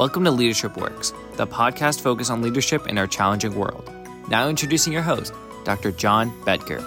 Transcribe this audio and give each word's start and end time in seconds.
Welcome 0.00 0.24
to 0.24 0.30
Leadership 0.30 0.78
Works, 0.78 1.12
the 1.34 1.46
podcast 1.46 2.00
focused 2.00 2.30
on 2.30 2.40
leadership 2.40 2.88
in 2.88 2.96
our 2.96 3.06
challenging 3.06 3.54
world. 3.54 3.92
Now 4.30 4.48
introducing 4.48 4.94
your 4.94 5.02
host, 5.02 5.34
Dr. 5.64 5.92
John 5.92 6.30
Bedker, 6.46 6.82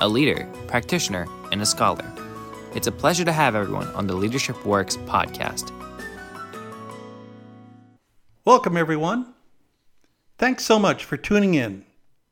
a 0.00 0.08
leader, 0.08 0.48
practitioner, 0.66 1.28
and 1.52 1.62
a 1.62 1.64
scholar. 1.64 2.04
It's 2.74 2.88
a 2.88 2.90
pleasure 2.90 3.24
to 3.24 3.30
have 3.30 3.54
everyone 3.54 3.86
on 3.90 4.08
the 4.08 4.16
Leadership 4.16 4.66
Works 4.66 4.96
podcast. 4.96 5.70
Welcome, 8.44 8.76
everyone. 8.76 9.32
Thanks 10.36 10.64
so 10.64 10.80
much 10.80 11.04
for 11.04 11.16
tuning 11.16 11.54
in 11.54 11.84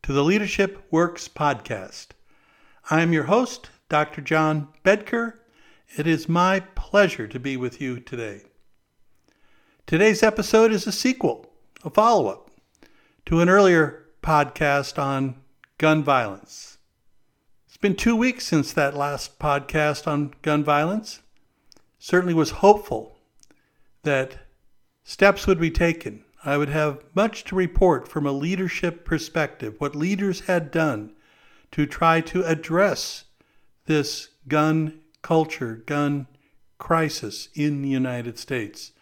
to 0.03 0.13
the 0.13 0.25
Leadership 0.25 0.85
Works 0.91 1.29
podcast. 1.29 2.09
I'm 2.91 3.13
your 3.13 3.25
host, 3.31 3.71
Dr. 3.89 4.21
John 4.21 4.67
Bedker. 4.85 5.35
It 5.97 6.09
is 6.09 6.29
my 6.29 6.59
pleasure 6.59 7.29
to 7.29 7.39
be 7.39 7.57
with 7.57 7.81
you 7.81 8.01
today. 8.01 8.43
Today's 9.87 10.23
episode 10.23 10.73
is 10.73 10.87
a 10.87 10.93
sequel, 10.93 11.53
a 11.85 11.91
follow 11.91 12.29
up 12.29 12.51
to 13.27 13.41
an 13.41 13.51
earlier 13.51 14.07
podcast 14.23 14.99
on 14.99 15.37
gun 15.77 16.03
violence. 16.03 16.79
It's 17.67 17.77
been 17.77 17.95
two 17.95 18.17
weeks 18.17 18.47
since 18.47 18.73
that 18.73 18.97
last 18.97 19.39
podcast 19.39 20.07
on 20.07 20.33
gun 20.41 20.65
violence. 20.65 21.21
Certainly 21.99 22.33
was 22.33 22.51
hopeful 22.51 23.19
that 24.05 24.39
steps 25.03 25.47
would 25.47 25.61
be 25.61 25.71
taken. 25.71 26.25
I 26.47 26.57
would 26.57 26.71
have 26.71 27.05
much 27.15 27.45
to 27.45 27.55
report 27.55 28.09
from 28.09 28.27
a 28.27 28.33
leadership 28.33 29.05
perspective, 29.05 29.75
what 29.77 29.95
leaders 29.95 30.41
had 30.41 30.71
done 30.71 31.13
to 31.73 31.85
try 31.85 32.23
to 32.23 32.43
address 32.45 33.25
this 33.85 34.31
gun 34.49 35.01
culture, 35.21 35.83
gun 35.85 36.27
crisis 36.79 37.51
in 37.55 37.83
the 37.83 37.91
United 37.91 38.39
States. 38.39 38.93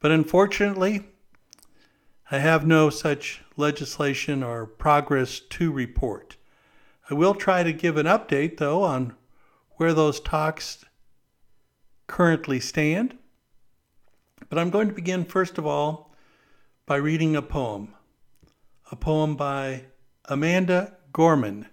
But 0.00 0.10
unfortunately, 0.10 1.06
I 2.30 2.38
have 2.38 2.66
no 2.66 2.90
such 2.90 3.42
legislation 3.56 4.42
or 4.42 4.66
progress 4.66 5.40
to 5.40 5.72
report. 5.72 6.36
I 7.10 7.14
will 7.14 7.34
try 7.34 7.62
to 7.62 7.72
give 7.72 7.96
an 7.96 8.06
update, 8.06 8.58
though, 8.58 8.82
on 8.82 9.14
where 9.76 9.94
those 9.94 10.20
talks 10.20 10.84
currently 12.06 12.60
stand. 12.60 13.16
But 14.48 14.58
I'm 14.58 14.70
going 14.70 14.88
to 14.88 14.94
begin, 14.94 15.24
first 15.24 15.58
of 15.58 15.66
all, 15.66 16.14
by 16.86 16.96
reading 16.96 17.34
a 17.34 17.42
poem. 17.42 17.94
A 18.90 18.96
poem 18.96 19.36
by 19.36 19.84
Amanda 20.26 20.96
Gorman. 21.12 21.66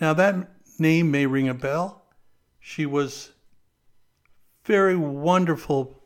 Now, 0.00 0.14
that 0.14 0.50
name 0.78 1.10
may 1.10 1.26
ring 1.26 1.48
a 1.48 1.54
bell. 1.54 2.06
She 2.60 2.86
was 2.86 3.32
very 4.64 4.96
wonderful 4.96 6.02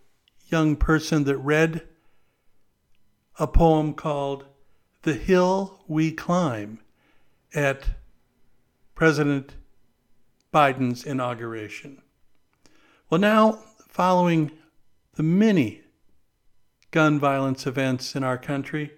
young 0.49 0.77
person 0.77 1.25
that 1.25 1.37
read 1.39 1.83
a 3.39 3.47
poem 3.47 3.95
called 3.95 4.47
The 5.03 5.15
Hill 5.15 5.85
We 5.87 6.11
Climb 6.11 6.81
at 7.55 7.91
President 8.95 9.55
Biden's 10.53 11.05
inauguration. 11.05 12.03
Well, 13.11 13.21
now, 13.21 13.61
following 13.89 14.51
the 15.15 15.23
many 15.23 15.83
gun 16.91 17.19
violence 17.21 17.67
events 17.67 18.17
in 18.17 18.25
our 18.25 18.39
country, 18.39 18.93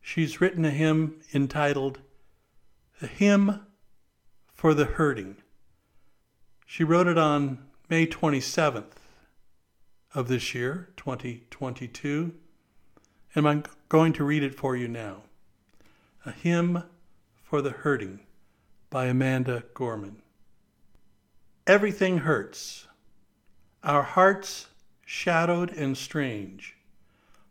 she's 0.00 0.40
written 0.40 0.64
a 0.64 0.70
hymn 0.70 1.20
entitled 1.32 2.00
A 3.02 3.06
Hymn 3.06 3.60
for 4.52 4.72
the 4.74 4.86
Hurting. 4.86 5.36
She 6.66 6.82
wrote 6.82 7.06
it 7.06 7.18
on 7.18 7.58
May 7.88 8.06
27th 8.06 9.03
of 10.14 10.28
this 10.28 10.54
year, 10.54 10.90
2022, 10.96 12.32
and 13.34 13.48
I'm 13.48 13.64
going 13.88 14.12
to 14.12 14.24
read 14.24 14.44
it 14.44 14.54
for 14.54 14.76
you 14.76 14.86
now. 14.86 15.22
A 16.24 16.30
Hymn 16.30 16.84
for 17.42 17.60
the 17.60 17.72
Hurting 17.72 18.20
by 18.90 19.06
Amanda 19.06 19.64
Gorman. 19.74 20.22
Everything 21.66 22.18
hurts. 22.18 22.86
Our 23.82 24.04
hearts 24.04 24.68
shadowed 25.04 25.72
and 25.72 25.98
strange, 25.98 26.76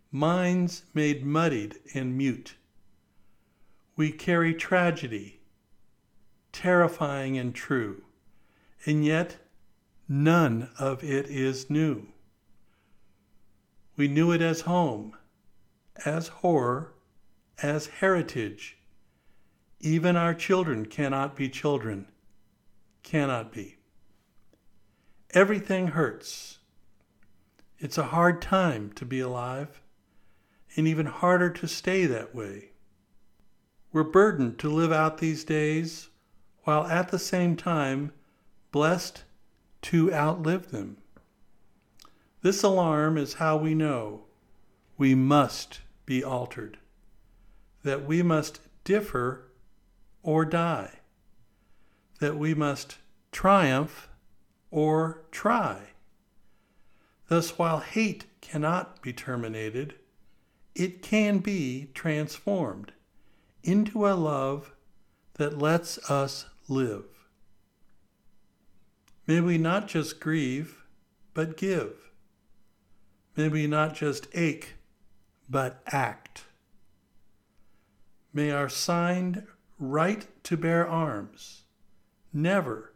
minds 0.10 0.84
made 0.94 1.26
muddied 1.26 1.80
and 1.94 2.18
mute. 2.18 2.56
We 3.98 4.12
carry 4.12 4.54
tragedy, 4.54 5.42
terrifying 6.54 7.38
and 7.38 7.54
true, 7.54 8.04
and 8.86 9.06
yet 9.06 9.38
none 10.08 10.70
of 10.80 11.04
it 11.04 11.28
is 11.28 11.70
new. 11.70 12.08
We 13.96 14.08
knew 14.08 14.32
it 14.32 14.42
as 14.42 14.62
home, 14.62 15.16
as 16.06 16.28
horror, 16.28 16.94
as 17.62 17.88
heritage. 17.88 18.78
Even 19.80 20.16
our 20.16 20.34
children 20.34 20.86
cannot 20.86 21.36
be 21.36 21.48
children, 21.50 22.08
cannot 23.04 23.52
be. 23.52 23.78
Everything 25.32 25.90
hurts. 25.90 26.60
It's 27.78 27.98
a 27.98 28.04
hard 28.06 28.42
time 28.42 28.92
to 28.94 29.06
be 29.06 29.20
alive, 29.20 29.82
and 30.76 30.88
even 30.88 31.06
harder 31.06 31.50
to 31.52 31.68
stay 31.68 32.06
that 32.06 32.34
way. 32.34 32.72
We're 33.92 34.04
burdened 34.04 34.58
to 34.60 34.70
live 34.70 34.92
out 34.92 35.20
these 35.20 35.44
days 35.44 36.10
while 36.64 36.88
at 36.88 37.10
the 37.10 37.20
same 37.20 37.56
time 37.56 38.12
blessed 38.72 39.24
to 39.84 40.12
outlive 40.12 40.72
them. 40.72 40.98
This 42.44 42.62
alarm 42.62 43.18
is 43.18 43.36
how 43.36 43.56
we 43.56 43.74
know 43.74 44.26
we 44.98 45.16
must 45.16 45.80
be 46.06 46.22
altered, 46.22 46.78
that 47.84 48.06
we 48.06 48.22
must 48.22 48.60
differ 48.84 49.50
or 50.24 50.44
die, 50.44 51.00
that 52.20 52.38
we 52.38 52.54
must 52.54 52.98
triumph 53.32 54.10
or 54.72 55.24
try. 55.32 55.92
Thus, 57.30 57.58
while 57.58 57.80
hate 57.80 58.26
cannot 58.42 59.02
be 59.02 59.14
terminated, 59.14 59.96
it 60.76 61.02
can 61.02 61.38
be 61.38 61.92
transformed 61.94 62.92
into 63.64 64.06
a 64.06 64.16
love 64.16 64.74
that 65.36 65.58
lets 65.58 65.98
us 66.12 66.48
live. 66.68 67.06
May 69.28 69.40
we 69.40 69.58
not 69.58 69.88
just 69.88 70.20
grieve, 70.20 70.84
but 71.34 71.56
give. 71.56 72.03
May 73.36 73.48
we 73.48 73.68
not 73.68 73.96
just 73.96 74.28
ache, 74.34 74.76
but 75.50 75.82
act. 75.88 76.46
May 78.34 78.52
our 78.52 78.70
signed 78.70 79.46
right 79.80 80.28
to 80.44 80.58
bear 80.58 80.88
arms 80.88 81.64
never 82.32 82.94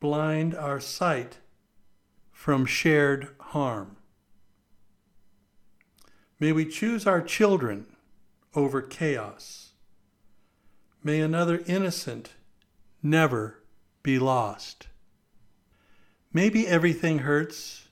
blind 0.00 0.54
our 0.54 0.80
sight 0.80 1.38
from 2.32 2.64
shared 2.64 3.28
harm. 3.38 3.96
May 6.40 6.52
we 6.52 6.64
choose 6.64 7.06
our 7.06 7.20
children 7.20 7.86
over 8.54 8.80
chaos. 8.80 9.72
May 11.02 11.20
another 11.20 11.62
innocent 11.66 12.34
never 13.02 13.62
be 14.02 14.18
lost. 14.18 14.88
Maybe 16.32 16.66
everything 16.66 17.20
hurts 17.20 17.87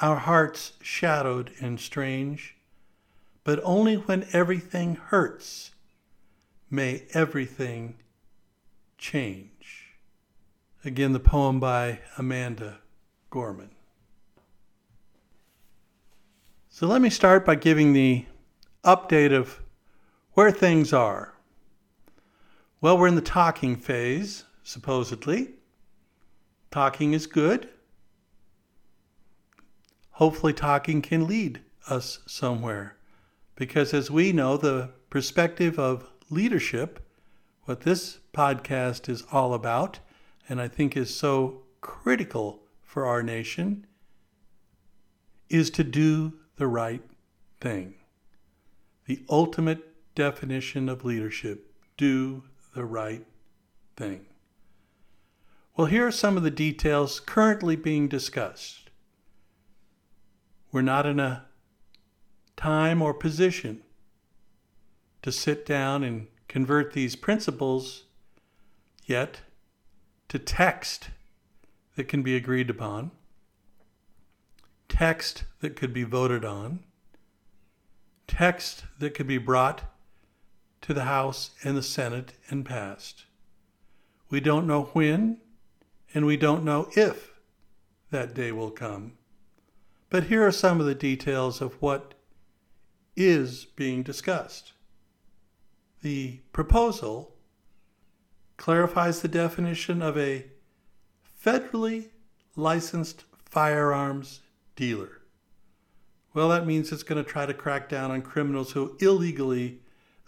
our 0.00 0.16
hearts 0.16 0.72
shadowed 0.80 1.52
and 1.60 1.78
strange, 1.78 2.56
but 3.44 3.60
only 3.62 3.96
when 3.96 4.26
everything 4.32 4.96
hurts 4.96 5.72
may 6.70 7.04
everything 7.12 7.96
change. 8.96 9.96
Again, 10.84 11.12
the 11.12 11.20
poem 11.20 11.60
by 11.60 12.00
Amanda 12.16 12.78
Gorman. 13.28 13.70
So 16.70 16.86
let 16.86 17.02
me 17.02 17.10
start 17.10 17.44
by 17.44 17.56
giving 17.56 17.92
the 17.92 18.24
update 18.84 19.36
of 19.36 19.60
where 20.32 20.50
things 20.50 20.92
are. 20.92 21.34
Well, 22.80 22.96
we're 22.96 23.08
in 23.08 23.16
the 23.16 23.20
talking 23.20 23.76
phase, 23.76 24.44
supposedly. 24.62 25.50
Talking 26.70 27.12
is 27.12 27.26
good 27.26 27.68
hopefully 30.20 30.52
talking 30.52 31.00
can 31.00 31.26
lead 31.26 31.58
us 31.88 32.18
somewhere. 32.26 32.94
Because 33.56 33.94
as 33.94 34.10
we 34.10 34.32
know, 34.32 34.58
the 34.58 34.90
perspective 35.08 35.78
of 35.78 36.10
leadership, 36.28 37.02
what 37.64 37.80
this 37.80 38.18
podcast 38.34 39.08
is 39.08 39.24
all 39.32 39.54
about, 39.54 39.98
and 40.46 40.60
I 40.60 40.68
think 40.68 40.94
is 40.94 41.16
so 41.16 41.62
critical 41.80 42.60
for 42.82 43.06
our 43.06 43.22
nation, 43.22 43.86
is 45.48 45.70
to 45.70 45.82
do 45.82 46.34
the 46.56 46.66
right 46.66 47.02
thing. 47.58 47.94
The 49.06 49.24
ultimate 49.30 50.14
definition 50.14 50.90
of 50.90 51.02
leadership 51.02 51.72
do 51.96 52.42
the 52.74 52.84
right 52.84 53.26
thing. 53.96 54.26
Well, 55.78 55.86
here 55.86 56.06
are 56.06 56.12
some 56.12 56.36
of 56.36 56.42
the 56.42 56.50
details 56.50 57.20
currently 57.20 57.74
being 57.74 58.06
discussed. 58.06 58.79
We're 60.72 60.82
not 60.82 61.06
in 61.06 61.18
a 61.18 61.46
time 62.56 63.02
or 63.02 63.12
position 63.12 63.82
to 65.22 65.32
sit 65.32 65.66
down 65.66 66.04
and 66.04 66.28
convert 66.48 66.92
these 66.92 67.16
principles 67.16 68.04
yet 69.04 69.40
to 70.28 70.38
text 70.38 71.10
that 71.96 72.04
can 72.04 72.22
be 72.22 72.36
agreed 72.36 72.70
upon, 72.70 73.10
text 74.88 75.44
that 75.60 75.76
could 75.76 75.92
be 75.92 76.04
voted 76.04 76.44
on, 76.44 76.80
text 78.26 78.84
that 78.98 79.14
could 79.14 79.26
be 79.26 79.38
brought 79.38 79.82
to 80.82 80.94
the 80.94 81.04
House 81.04 81.50
and 81.64 81.76
the 81.76 81.82
Senate 81.82 82.32
and 82.48 82.64
passed. 82.64 83.24
We 84.30 84.40
don't 84.40 84.66
know 84.66 84.84
when, 84.92 85.38
and 86.14 86.24
we 86.24 86.36
don't 86.36 86.64
know 86.64 86.88
if 86.96 87.32
that 88.10 88.34
day 88.34 88.52
will 88.52 88.70
come. 88.70 89.12
But 90.10 90.24
here 90.24 90.44
are 90.44 90.52
some 90.52 90.80
of 90.80 90.86
the 90.86 90.94
details 90.94 91.60
of 91.60 91.80
what 91.80 92.14
is 93.16 93.64
being 93.64 94.02
discussed. 94.02 94.72
The 96.02 96.40
proposal 96.52 97.36
clarifies 98.56 99.22
the 99.22 99.28
definition 99.28 100.02
of 100.02 100.18
a 100.18 100.46
federally 101.42 102.08
licensed 102.56 103.24
firearms 103.44 104.40
dealer. 104.76 105.20
Well, 106.34 106.48
that 106.50 106.66
means 106.66 106.92
it's 106.92 107.02
going 107.02 107.22
to 107.22 107.28
try 107.28 107.46
to 107.46 107.54
crack 107.54 107.88
down 107.88 108.10
on 108.10 108.22
criminals 108.22 108.72
who 108.72 108.96
illegally 109.00 109.80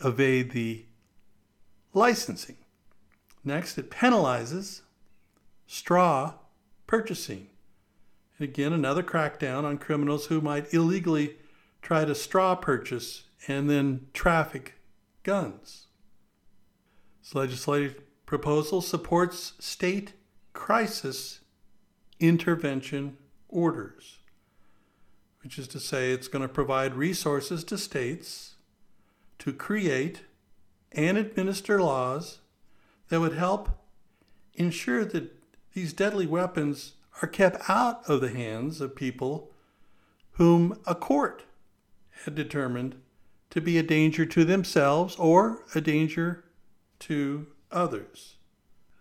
evade 0.04 0.50
the 0.50 0.86
licensing. 1.92 2.56
Next, 3.44 3.78
it 3.78 3.90
penalizes 3.90 4.82
straw 5.66 6.34
purchasing. 6.86 7.48
Again, 8.42 8.72
another 8.72 9.02
crackdown 9.02 9.64
on 9.64 9.78
criminals 9.78 10.26
who 10.26 10.40
might 10.40 10.74
illegally 10.74 11.36
try 11.80 12.04
to 12.04 12.14
straw 12.14 12.54
purchase 12.54 13.24
and 13.46 13.70
then 13.70 14.06
traffic 14.12 14.74
guns. 15.22 15.86
This 17.22 17.34
legislative 17.34 18.00
proposal 18.26 18.80
supports 18.80 19.52
state 19.60 20.14
crisis 20.52 21.40
intervention 22.18 23.16
orders, 23.48 24.18
which 25.42 25.58
is 25.58 25.68
to 25.68 25.80
say, 25.80 26.12
it's 26.12 26.28
going 26.28 26.42
to 26.42 26.48
provide 26.48 26.94
resources 26.94 27.62
to 27.64 27.78
states 27.78 28.56
to 29.38 29.52
create 29.52 30.22
and 30.92 31.16
administer 31.16 31.80
laws 31.80 32.38
that 33.08 33.20
would 33.20 33.34
help 33.34 33.68
ensure 34.54 35.04
that 35.04 35.32
these 35.74 35.92
deadly 35.92 36.26
weapons 36.26 36.94
are 37.20 37.28
kept 37.28 37.68
out 37.68 38.08
of 38.08 38.20
the 38.20 38.30
hands 38.30 38.80
of 38.80 38.96
people 38.96 39.50
whom 40.32 40.78
a 40.86 40.94
court 40.94 41.44
had 42.24 42.34
determined 42.34 42.96
to 43.50 43.60
be 43.60 43.76
a 43.76 43.82
danger 43.82 44.24
to 44.24 44.44
themselves 44.44 45.14
or 45.16 45.64
a 45.74 45.80
danger 45.80 46.44
to 46.98 47.46
others. 47.70 48.36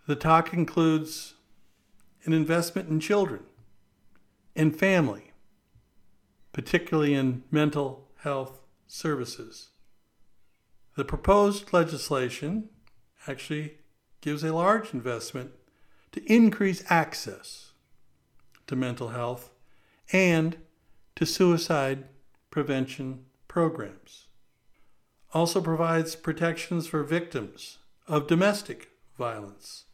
The 0.08 0.16
talk 0.16 0.54
includes 0.54 1.36
an 2.26 2.34
investment 2.34 2.90
in 2.90 3.00
children 3.00 3.44
and 4.56 4.78
family, 4.78 5.32
particularly 6.52 7.14
in 7.14 7.44
mental 7.50 8.10
health 8.18 8.60
services. 8.88 9.70
The 10.98 11.06
proposed 11.06 11.72
legislation 11.72 12.70
actually 13.28 13.78
gives 14.20 14.44
a 14.44 14.54
large 14.54 14.94
investment 14.94 15.52
to 16.12 16.22
increase 16.32 16.84
access 16.90 17.71
to 18.72 18.76
mental 18.78 19.10
health 19.10 19.52
and 20.14 20.56
to 21.14 21.26
suicide 21.26 22.06
prevention 22.50 23.26
programs. 23.50 24.28
Also 25.34 25.60
provides 25.60 26.16
protections 26.16 26.88
for 26.88 27.04
victims 27.04 27.80
of 28.08 28.28
domestic 28.28 28.92
violence. 29.18 29.88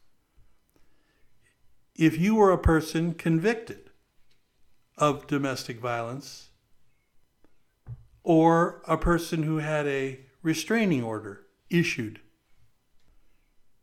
If 1.96 2.20
you 2.20 2.36
were 2.36 2.52
a 2.52 2.58
person 2.58 3.14
convicted 3.14 3.90
of 4.96 5.26
domestic 5.26 5.80
violence 5.80 6.50
or 8.22 8.80
a 8.86 8.96
person 8.96 9.42
who 9.42 9.56
had 9.56 9.88
a 9.88 10.20
restraining 10.40 11.02
order 11.02 11.46
issued, 11.68 12.20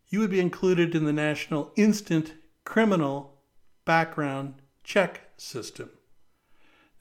you 0.07 0.19
would 0.21 0.31
be 0.31 0.39
included 0.39 0.95
in 0.95 1.03
the 1.03 1.12
National 1.12 1.74
Instant 1.75 2.36
Criminal 2.63 3.42
Background 3.83 4.62
Check 4.86 5.32
System. 5.36 5.90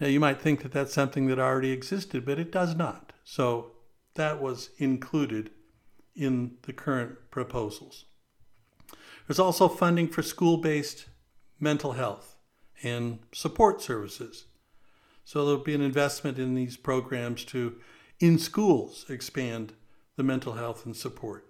Now, 0.00 0.08
you 0.08 0.18
might 0.18 0.40
think 0.40 0.62
that 0.62 0.72
that's 0.72 0.92
something 0.92 1.28
that 1.28 1.38
already 1.38 1.70
existed, 1.70 2.24
but 2.26 2.40
it 2.40 2.50
does 2.50 2.74
not. 2.74 3.12
So, 3.22 3.70
that 4.14 4.40
was 4.40 4.70
included 4.78 5.50
in 6.16 6.56
the 6.62 6.72
current 6.72 7.30
proposals. 7.30 8.06
There's 9.26 9.38
also 9.38 9.68
funding 9.68 10.08
for 10.08 10.22
school 10.22 10.56
based 10.56 11.06
mental 11.60 11.92
health 11.92 12.36
and 12.82 13.20
support 13.32 13.80
services. 13.80 14.46
So 15.24 15.44
there'll 15.44 15.62
be 15.62 15.74
an 15.74 15.80
investment 15.80 16.38
in 16.38 16.54
these 16.54 16.76
programs 16.76 17.44
to, 17.46 17.76
in 18.20 18.38
schools, 18.38 19.06
expand 19.08 19.72
the 20.16 20.22
mental 20.22 20.54
health 20.54 20.84
and 20.84 20.94
support. 20.94 21.48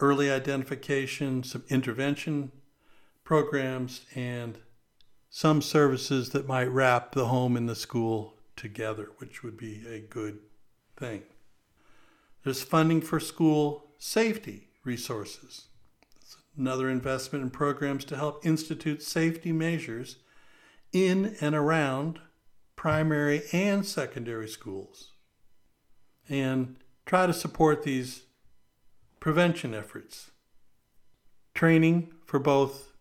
Early 0.00 0.30
identification, 0.30 1.42
some 1.42 1.64
intervention 1.68 2.52
programs, 3.24 4.06
and 4.14 4.58
some 5.30 5.60
services 5.62 6.30
that 6.30 6.48
might 6.48 6.70
wrap 6.70 7.12
the 7.12 7.26
home 7.26 7.56
and 7.56 7.68
the 7.68 7.74
school 7.74 8.34
together, 8.56 9.10
which 9.18 9.42
would 9.42 9.56
be 9.56 9.84
a 9.86 10.00
good 10.00 10.38
thing. 10.96 11.22
There's 12.44 12.62
funding 12.62 13.00
for 13.00 13.20
school 13.20 13.92
safety 13.98 14.68
resources. 14.84 15.66
It's 16.20 16.36
another 16.56 16.88
investment 16.88 17.42
in 17.44 17.50
programs 17.50 18.04
to 18.06 18.16
help 18.16 18.44
institute 18.44 19.02
safety 19.02 19.52
measures 19.52 20.16
in 20.92 21.36
and 21.40 21.54
around 21.54 22.20
primary 22.76 23.42
and 23.52 23.84
secondary 23.84 24.48
schools 24.48 25.12
and 26.28 26.76
try 27.06 27.26
to 27.26 27.32
support 27.32 27.82
these 27.82 28.22
prevention 29.20 29.74
efforts. 29.74 30.30
Training 31.54 32.12
for 32.24 32.38
both 32.38 32.92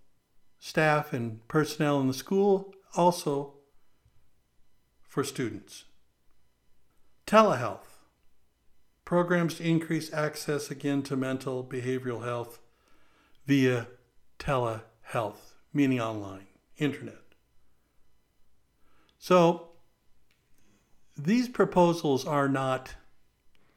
staff 0.59 1.13
and 1.13 1.45
personnel 1.48 2.00
in 2.00 2.07
the 2.07 2.13
school, 2.13 2.74
also 2.95 3.54
for 5.01 5.23
students. 5.23 5.85
Telehealth 7.26 7.97
programs 9.07 9.56
to 9.56 9.64
increase 9.64 10.11
access 10.11 10.69
again 10.69 11.02
to 11.02 11.16
mental 11.16 11.64
behavioral 11.64 12.26
health 12.26 12.59
via 13.45 13.87
telehealth, 14.37 15.54
meaning 15.73 16.02
online, 16.02 16.47
internet. 16.78 17.21
So 19.18 19.69
these 21.18 21.47
proposals 21.47 22.26
are 22.26 22.49
not 22.49 22.95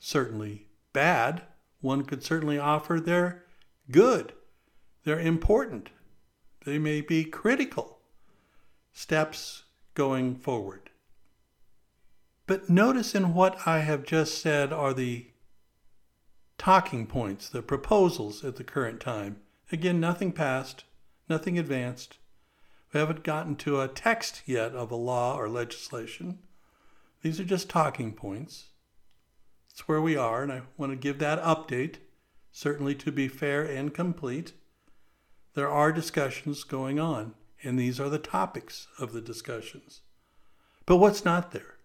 certainly 0.01 0.67
bad. 0.93 1.43
One 1.81 2.05
could 2.05 2.25
certainly 2.25 2.59
offer 2.59 2.99
they're 2.99 3.45
good, 3.91 4.33
they're 5.05 5.21
important, 5.21 5.91
they 6.65 6.79
may 6.79 7.01
be 7.01 7.25
critical 7.25 7.99
steps 8.93 9.65
going 9.95 10.35
forward. 10.35 10.91
But 12.47 12.69
notice 12.69 13.15
in 13.15 13.35
what 13.35 13.67
I 13.67 13.79
have 13.81 14.05
just 14.05 14.41
said 14.43 14.73
are 14.73 14.93
the 14.93 15.29
talking 16.59 17.07
points, 17.07 17.49
the 17.49 17.63
proposals 17.63 18.45
at 18.45 18.57
the 18.57 18.65
current 18.65 19.01
time. 19.01 19.37
Again, 19.73 20.01
nothing 20.01 20.33
passed, 20.33 20.85
nothing 21.29 21.59
advanced. 21.59 22.19
We 22.93 23.01
haven't 23.01 23.23
gotten 23.23 23.57
to 23.57 23.81
a 23.81 23.89
text 23.89 24.43
yet 24.47 24.73
of 24.73 24.91
a 24.91 24.97
law 24.97 25.37
or 25.37 25.49
legislation. 25.49 26.41
These 27.23 27.39
are 27.39 27.45
just 27.45 27.71
talking 27.71 28.13
points. 28.13 28.71
It's 29.71 29.87
where 29.87 30.01
we 30.01 30.17
are, 30.17 30.43
and 30.43 30.53
I 30.53 30.63
want 30.77 30.93
to 30.93 30.97
give 30.97 31.19
that 31.21 31.43
update, 31.43 31.97
certainly 32.51 32.95
to 32.97 33.13
be 33.13 33.29
fair 33.29 33.63
and 33.63 33.95
complete. 33.95 34.53
There 35.55 35.69
are 35.69 35.93
discussions 35.93 36.65
going 36.65 36.99
on, 36.99 37.35
and 37.63 37.79
these 37.79 38.01
are 38.01 38.09
the 38.09 38.19
topics 38.19 38.87
of 38.99 39.13
the 39.13 39.21
discussions. 39.21 40.03
But 40.87 40.97
what's 40.97 41.25
not 41.25 41.53
there? 41.53 41.77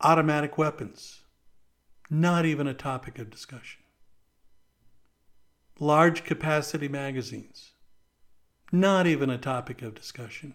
automatic 0.00 0.58
weapons, 0.58 1.22
not 2.10 2.44
even 2.44 2.66
a 2.66 2.74
topic 2.74 3.18
of 3.18 3.30
discussion. 3.30 3.82
Large 5.78 6.24
capacity 6.24 6.88
magazines, 6.88 7.72
not 8.72 9.06
even 9.06 9.30
a 9.30 9.38
topic 9.38 9.82
of 9.82 9.94
discussion. 9.94 10.54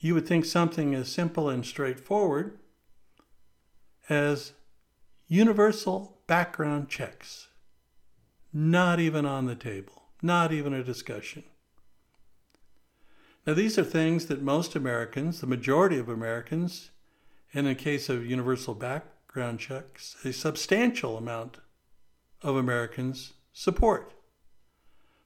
You 0.00 0.14
would 0.14 0.26
think 0.26 0.44
something 0.44 0.94
as 0.94 1.08
simple 1.08 1.48
and 1.48 1.64
straightforward 1.64 2.58
as 4.08 4.52
universal 5.28 6.18
background 6.26 6.88
checks, 6.88 7.48
not 8.52 9.00
even 9.00 9.24
on 9.24 9.46
the 9.46 9.54
table, 9.54 10.04
not 10.20 10.52
even 10.52 10.72
a 10.72 10.84
discussion. 10.84 11.44
Now, 13.46 13.54
these 13.54 13.78
are 13.78 13.84
things 13.84 14.26
that 14.26 14.42
most 14.42 14.76
Americans, 14.76 15.40
the 15.40 15.46
majority 15.46 15.98
of 15.98 16.08
Americans, 16.08 16.90
and 17.52 17.66
in 17.66 17.74
case 17.74 18.08
of 18.08 18.24
universal 18.24 18.74
background 18.74 19.58
checks, 19.58 20.16
a 20.24 20.32
substantial 20.32 21.16
amount 21.16 21.58
of 22.40 22.56
Americans 22.56 23.32
support. 23.52 24.12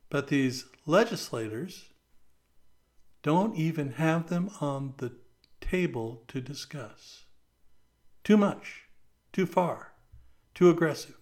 But 0.09 0.29
these 0.29 0.67
legislators 0.87 1.91
don't 3.23 3.57
even 3.57 3.93
have 3.93 4.29
them 4.29 4.51
on 4.61 4.95
the 4.99 5.13
table 5.61 6.23
to 6.29 6.41
discuss. 6.41 7.25
Too 8.25 8.37
much, 8.37 8.85
too 9.33 9.47
far, 9.47 9.93
too 10.55 10.71
aggressive. 10.71 11.17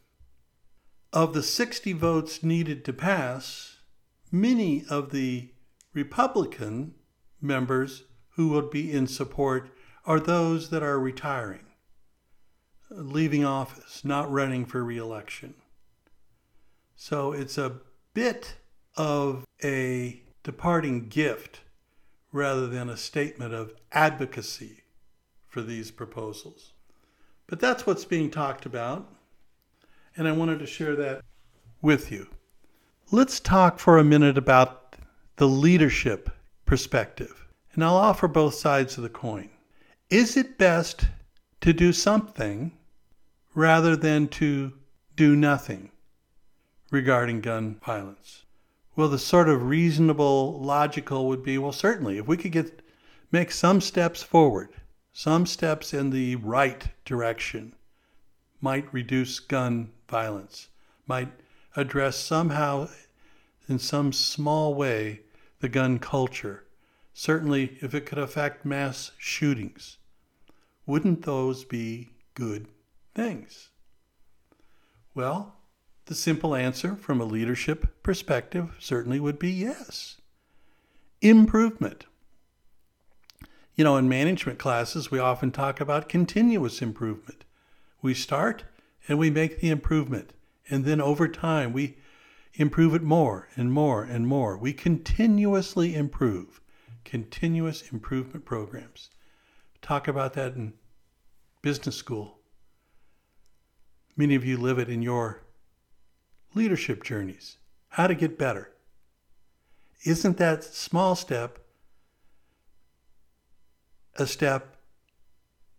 Of 1.15 1.33
the 1.33 1.45
60 1.45 1.93
votes 1.93 2.43
needed 2.43 2.85
to 2.87 2.93
pass, 2.93 3.77
many 4.33 4.85
of 4.91 5.13
the 5.13 5.53
Republican 5.93 6.97
members 7.41 8.03
who 8.31 8.49
would 8.49 8.69
be 8.69 8.91
in 8.91 9.07
support 9.07 9.71
are 10.05 10.19
those 10.19 10.71
that 10.71 10.83
are 10.83 10.99
retiring, 10.99 11.67
leaving 12.91 13.45
office, 13.45 14.05
not 14.05 14.29
running 14.29 14.67
for 14.67 14.83
reelection. 14.83 15.55
So 16.97 17.31
it's 17.31 17.59
a 17.59 17.77
bit 18.13 18.57
of 18.97 19.45
a 19.63 20.21
departing 20.43 21.09
gift 21.09 21.61
rather 22.33 22.67
than 22.67 22.91
a 22.91 22.97
statement 22.97 23.55
of 23.55 23.73
advocacy 23.93 24.83
for 25.47 25.63
these 25.63 25.93
proposals. 25.93 26.73
But 27.47 27.61
that's 27.61 27.87
what's 27.87 28.05
being 28.05 28.33
talked 28.33 28.67
about, 28.67 29.14
and 30.17 30.29
I 30.29 30.33
wanted 30.33 30.59
to 30.61 30.67
share 30.67 30.97
that 30.97 31.23
with 31.83 32.11
you. 32.11 32.29
Let's 33.11 33.41
talk 33.41 33.79
for 33.79 33.99
a 33.99 34.05
minute 34.05 34.39
about 34.39 34.97
the 35.37 35.49
leadership 35.49 36.31
perspective, 36.65 37.47
and 37.75 37.85
I'll 37.85 37.97
offer 37.97 38.29
both 38.29 38.55
sides 38.55 38.97
of 38.97 39.03
the 39.03 39.09
coin. 39.09 39.51
Is 40.11 40.37
it 40.37 40.59
best 40.59 41.07
to 41.61 41.73
do 41.73 41.93
something 41.93 42.73
rather 43.55 43.97
than 43.97 44.29
to 44.29 44.73
do 45.17 45.37
nothing 45.37 45.91
regarding 46.91 47.41
gun 47.41 47.77
violence? 47.85 48.45
Well, 48.97 49.09
the 49.09 49.19
sort 49.19 49.49
of 49.49 49.65
reasonable, 49.65 50.61
logical 50.61 51.27
would 51.29 51.43
be 51.43 51.59
well, 51.59 51.73
certainly, 51.73 52.19
if 52.19 52.29
we 52.29 52.37
could 52.37 52.53
get 52.53 52.81
make 53.33 53.51
some 53.51 53.81
steps 53.81 54.23
forward, 54.23 54.69
some 55.13 55.47
steps 55.47 55.93
in 55.93 56.11
the 56.11 56.37
right 56.37 56.87
direction, 57.05 57.75
might 58.65 58.95
reduce 58.95 59.41
gun 59.41 59.91
violence, 60.09 60.69
might 61.07 61.31
address 61.77 62.17
somehow, 62.17 62.89
in 63.69 63.79
some 63.79 64.11
small 64.11 64.73
way, 64.73 65.21
the 65.61 65.69
gun 65.69 65.99
culture. 65.99 66.65
Certainly, 67.13 67.77
if 67.83 67.95
it 67.95 68.07
could 68.07 68.17
affect 68.17 68.65
mass 68.65 69.11
shootings, 69.19 69.99
wouldn't 70.87 71.27
those 71.27 71.63
be 71.63 72.09
good 72.33 72.67
things? 73.15 73.69
Well, 75.15 75.57
the 76.07 76.15
simple 76.15 76.55
answer 76.55 76.97
from 76.97 77.21
a 77.21 77.27
leadership 77.27 78.03
perspective 78.03 78.77
certainly 78.79 79.21
would 79.21 79.39
be 79.39 79.51
yes. 79.51 80.17
Improvement. 81.21 82.07
You 83.75 83.85
know, 83.85 83.99
in 83.99 84.09
management 84.09 84.59
classes, 84.59 85.11
we 85.11 85.19
often 85.19 85.51
talk 85.51 85.83
about 85.83 86.09
continuous 86.09 86.81
improvement. 86.81 87.45
We 88.05 88.13
start 88.13 88.65
and 89.09 89.19
we 89.19 89.31
make 89.31 89.61
the 89.61 89.71
improvement, 89.71 90.35
and 90.69 90.85
then 90.85 91.01
over 91.01 91.27
time, 91.27 91.73
we 91.73 91.97
improve 92.53 92.95
it 92.95 93.03
more 93.03 93.49
and 93.57 93.73
more 93.73 94.03
and 94.03 94.27
more. 94.27 94.59
We 94.59 94.75
continuously 94.75 95.95
improve, 95.95 96.61
continuous 97.07 97.91
improvement 97.91 98.45
programs. 98.45 99.09
Talk 99.81 100.07
about 100.07 100.35
that 100.35 100.55
in 100.55 100.75
business 101.63 101.97
school. 101.97 102.41
Many 104.19 104.35
of 104.35 104.45
you 104.45 104.59
live 104.59 104.79
it 104.79 104.91
in 104.91 105.01
your 105.01 105.43
leadership 106.55 107.05
journeys, 107.05 107.57
how 107.89 108.07
to 108.07 108.15
get 108.15 108.37
better. 108.37 108.71
Isn't 110.05 110.37
that 110.37 110.63
small 110.63 111.17
step 111.17 111.59
a 114.17 114.27
step 114.27 114.74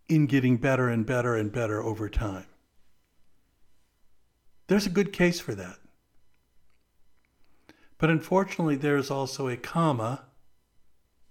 in 0.08 0.26
getting 0.26 0.58
better 0.58 0.90
and 0.90 1.06
better 1.06 1.36
and 1.36 1.52
better 1.52 1.82
over 1.82 2.10
time? 2.10 2.46
There's 4.68 4.86
a 4.86 4.92
good 4.92 5.14
case 5.14 5.40
for 5.40 5.56
that. 5.56 5.78
But 7.98 8.10
unfortunately, 8.10 8.76
there's 8.76 9.10
also 9.10 9.48
a 9.48 9.58
comma, 9.58 10.26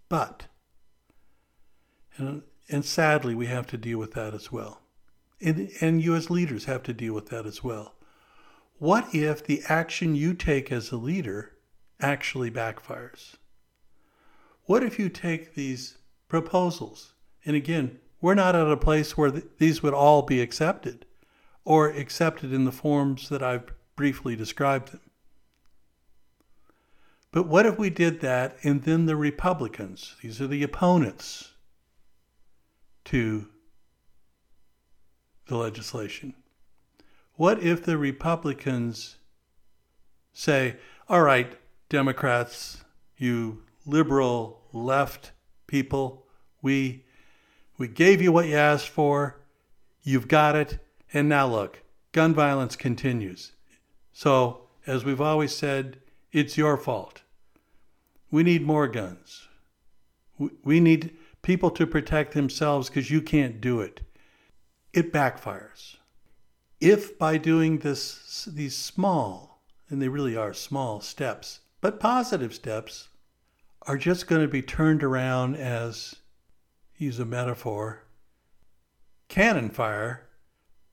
but. 0.09 0.47
And, 2.16 2.43
and 2.69 2.85
sadly, 2.85 3.35
we 3.35 3.47
have 3.47 3.66
to 3.69 3.76
deal 3.76 3.99
with 3.99 4.12
that 4.12 4.35
as 4.35 4.50
well. 4.50 4.81
And, 5.40 5.71
and 5.81 6.00
you, 6.00 6.14
as 6.14 6.31
leaders, 6.31 6.64
have 6.64 6.83
to 6.85 6.93
deal 6.93 7.12
with 7.12 7.28
that 7.28 7.45
as 7.45 7.62
well. 7.62 7.95
What 8.78 9.14
if 9.14 9.45
the 9.45 9.62
action 9.69 10.14
you 10.14 10.35
take 10.35 10.73
as 10.73 10.90
a 10.90 10.97
leader 10.97 11.52
actually 12.00 12.50
backfires? 12.50 13.35
What 14.64 14.83
if 14.83 14.99
you 14.99 15.09
take 15.09 15.54
these 15.54 15.99
proposals, 16.28 17.14
and 17.45 17.54
again, 17.54 18.00
we're 18.25 18.33
not 18.33 18.57
at 18.57 18.66
a 18.66 18.76
place 18.78 19.19
where 19.19 19.31
th- 19.31 19.45
these 19.59 19.83
would 19.83 19.93
all 19.93 20.23
be 20.23 20.40
accepted 20.40 21.04
or 21.62 21.90
accepted 21.90 22.54
in 22.54 22.64
the 22.64 22.73
forms 22.73 23.28
that 23.28 23.43
I've 23.43 23.66
briefly 23.97 24.35
described 24.35 24.93
them. 24.93 25.02
But 27.33 27.47
what 27.47 27.66
if 27.66 27.78
we 27.78 27.90
did 27.90 28.23
that 28.23 28.57
and 28.62 28.85
then 28.85 29.04
the 29.04 29.14
Republicans, 29.14 30.16
these 30.23 30.40
are 30.40 30.47
the 30.47 30.62
opponents 30.62 31.52
to 33.04 33.50
the 35.49 35.59
legislation, 35.59 36.33
what 37.35 37.62
if 37.62 37.85
the 37.85 37.99
Republicans 37.99 39.19
say, 40.33 40.76
all 41.11 41.21
right, 41.21 41.59
Democrats, 41.90 42.85
you 43.19 43.64
liberal 43.85 44.62
left 44.73 45.33
people, 45.66 46.25
we, 46.62 47.03
we 47.78 47.88
gave 47.88 48.23
you 48.23 48.33
what 48.33 48.47
you 48.47 48.54
asked 48.54 48.88
for, 48.88 49.40
you've 50.02 50.28
got 50.28 50.57
it, 50.57 50.78
and 51.12 51.28
now 51.28 51.47
look, 51.47 51.83
gun 52.12 52.35
violence 52.35 52.76
continues. 52.76 53.52
So, 54.12 54.69
as 54.87 55.04
we've 55.04 55.21
always 55.21 55.54
said, 55.54 55.99
it's 56.33 56.59
your 56.59 56.76
fault. 56.76 57.23
We 58.31 58.43
need 58.43 58.66
more 58.66 58.88
guns. 58.88 59.49
We 60.64 60.81
need 60.81 61.16
people 61.43 61.71
to 61.73 61.87
protect 61.87 62.35
themselves 62.35 62.88
because 62.88 63.11
you 63.11 63.23
can't 63.23 63.61
do 63.61 63.81
it. 63.81 64.00
It 64.93 65.12
backfires 65.12 65.97
if 66.85 67.19
by 67.19 67.38
doing 67.38 67.78
this 67.78 68.45
these 68.52 68.76
small 68.76 69.62
and 69.88 70.02
they 70.02 70.09
really 70.09 70.37
are 70.37 70.52
small 70.52 71.00
steps 71.00 71.61
but 71.81 71.99
positive 71.99 72.52
steps 72.54 73.09
are 73.87 73.97
just 73.97 74.26
going 74.26 74.43
to 74.43 74.49
be 74.49 74.61
turned 74.61 75.02
around 75.02 75.57
as 75.57 76.16
use 76.96 77.18
a 77.18 77.24
metaphor. 77.24 78.02
Cannon 79.28 79.70
fire 79.70 80.26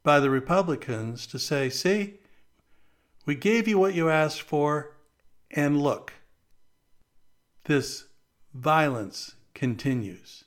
by 0.03 0.19
the 0.19 0.29
republicans 0.29 1.27
to 1.27 1.37
say 1.37 1.69
see 1.69 2.15
we 3.25 3.35
gave 3.35 3.67
you 3.67 3.77
what 3.77 3.93
you 3.93 4.09
asked 4.09 4.41
for 4.41 4.95
and 5.51 5.79
look 5.79 6.13
this 7.65 8.05
violence 8.53 9.35
continues. 9.53 10.45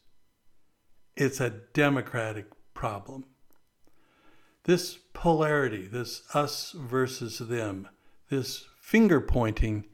It's 1.16 1.40
a 1.40 1.50
democratic 1.50 2.46
problem. 2.74 3.24
This 4.64 4.98
polarity, 5.12 5.86
this 5.86 6.22
us 6.34 6.72
versus 6.72 7.38
them, 7.38 7.88
this 8.30 8.66
finger 8.80 9.20
pointing 9.20 9.84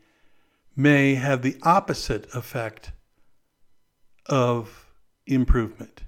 may 0.74 1.16
have 1.16 1.42
the 1.42 1.58
opposite 1.62 2.32
effect 2.34 2.92
of 4.26 4.79
improvement. 5.30 6.02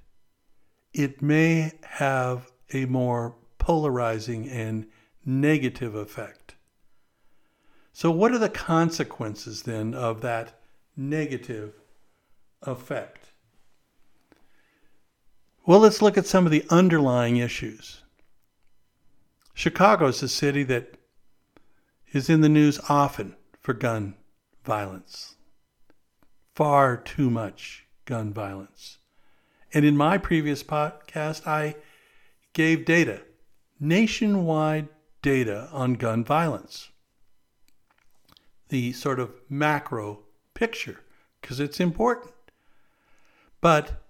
It 0.92 1.22
may 1.22 1.72
have 1.82 2.50
a 2.72 2.86
more 2.86 3.36
polarizing 3.58 4.48
and 4.48 4.86
negative 5.24 5.94
effect. 5.94 6.54
So, 7.92 8.10
what 8.10 8.32
are 8.32 8.38
the 8.38 8.48
consequences 8.48 9.62
then 9.62 9.94
of 9.94 10.22
that 10.22 10.60
negative 10.96 11.74
effect? 12.62 13.32
Well, 15.64 15.80
let's 15.80 16.02
look 16.02 16.18
at 16.18 16.26
some 16.26 16.44
of 16.44 16.50
the 16.50 16.64
underlying 16.70 17.36
issues. 17.36 18.02
Chicago 19.54 20.06
is 20.06 20.22
a 20.22 20.28
city 20.28 20.64
that 20.64 20.96
is 22.12 22.28
in 22.28 22.40
the 22.40 22.48
news 22.48 22.80
often 22.88 23.36
for 23.60 23.74
gun 23.74 24.14
violence. 24.64 25.36
Far 26.54 26.96
too 26.96 27.30
much 27.30 27.86
gun 28.04 28.32
violence. 28.32 28.98
And 29.74 29.84
in 29.84 29.96
my 29.96 30.18
previous 30.18 30.62
podcast, 30.62 31.46
I 31.46 31.76
gave 32.52 32.84
data, 32.84 33.22
nationwide 33.80 34.88
data 35.22 35.68
on 35.72 35.94
gun 35.94 36.24
violence. 36.24 36.90
The 38.68 38.92
sort 38.92 39.18
of 39.18 39.32
macro 39.48 40.20
picture 40.54 41.00
because 41.40 41.60
it's 41.60 41.80
important. 41.80 42.32
But, 43.60 44.04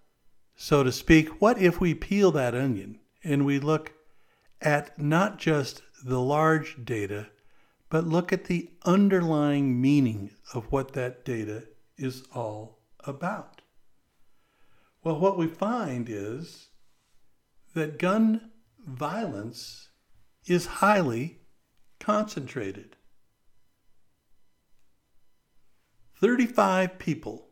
so 0.54 0.83
to 0.83 0.92
speak, 0.92 1.40
what 1.40 1.59
if 1.59 1.81
we 1.81 1.95
peel 1.95 2.31
that 2.33 2.54
onion 2.54 3.00
and 3.25 3.45
we 3.45 3.59
look 3.59 3.92
at 4.61 4.99
not 4.99 5.38
just 5.38 5.83
the 6.04 6.21
large 6.21 6.85
data, 6.85 7.28
but 7.88 8.07
look 8.07 8.33
at 8.33 8.45
the 8.45 8.71
underlying 8.85 9.81
meaning 9.81 10.31
of 10.54 10.71
what 10.71 10.92
that 10.92 11.25
data 11.25 11.64
is 11.97 12.25
all 12.35 12.78
about? 13.00 13.62
Well, 15.04 15.18
what 15.18 15.37
we 15.37 15.49
find 15.49 16.09
is 16.09 16.68
that 17.75 17.99
gun 17.99 18.52
violence 18.87 19.88
is 20.47 20.66
highly 20.66 21.40
concentrated. 21.99 22.97
35 26.21 26.99
people 26.99 27.49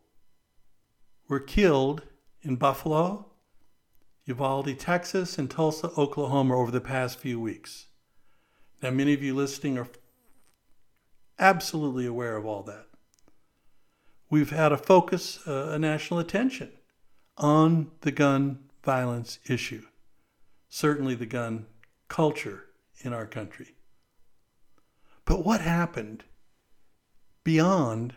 were 1.28 1.40
killed 1.40 2.02
in 2.42 2.54
Buffalo, 2.54 3.32
Uvalde, 4.26 4.78
Texas, 4.78 5.36
and 5.36 5.50
Tulsa, 5.50 5.90
Oklahoma 5.98 6.56
over 6.56 6.70
the 6.70 6.80
past 6.80 7.18
few 7.18 7.40
weeks. 7.40 7.86
Now, 8.80 8.90
many 8.90 9.12
of 9.12 9.22
you 9.22 9.34
listening 9.34 9.76
are 9.76 9.88
absolutely 11.38 12.06
aware 12.06 12.36
of 12.36 12.46
all 12.46 12.62
that. 12.62 12.86
We've 14.30 14.50
had 14.50 14.70
a 14.70 14.76
focus, 14.76 15.40
uh, 15.48 15.70
a 15.72 15.78
national 15.78 16.20
attention 16.20 16.70
on 17.40 17.90
the 18.02 18.12
gun 18.12 18.58
violence 18.84 19.38
issue, 19.48 19.82
certainly 20.68 21.14
the 21.14 21.26
gun 21.26 21.66
culture 22.08 22.66
in 23.02 23.12
our 23.12 23.26
country. 23.26 23.74
But 25.24 25.44
what 25.44 25.60
happened 25.62 26.24
beyond 27.42 28.14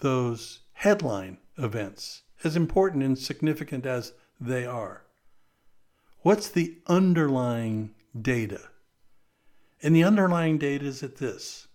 those 0.00 0.60
headline 0.72 1.38
events, 1.56 2.22
as 2.42 2.56
important 2.56 3.04
and 3.04 3.18
significant 3.18 3.86
as 3.86 4.12
they 4.40 4.66
are? 4.66 5.04
What's 6.22 6.48
the 6.48 6.78
underlying 6.86 7.94
data? 8.20 8.70
And 9.82 9.94
the 9.94 10.04
underlying 10.04 10.58
data 10.58 10.84
is 10.86 11.02
at 11.02 11.16
this. 11.16 11.68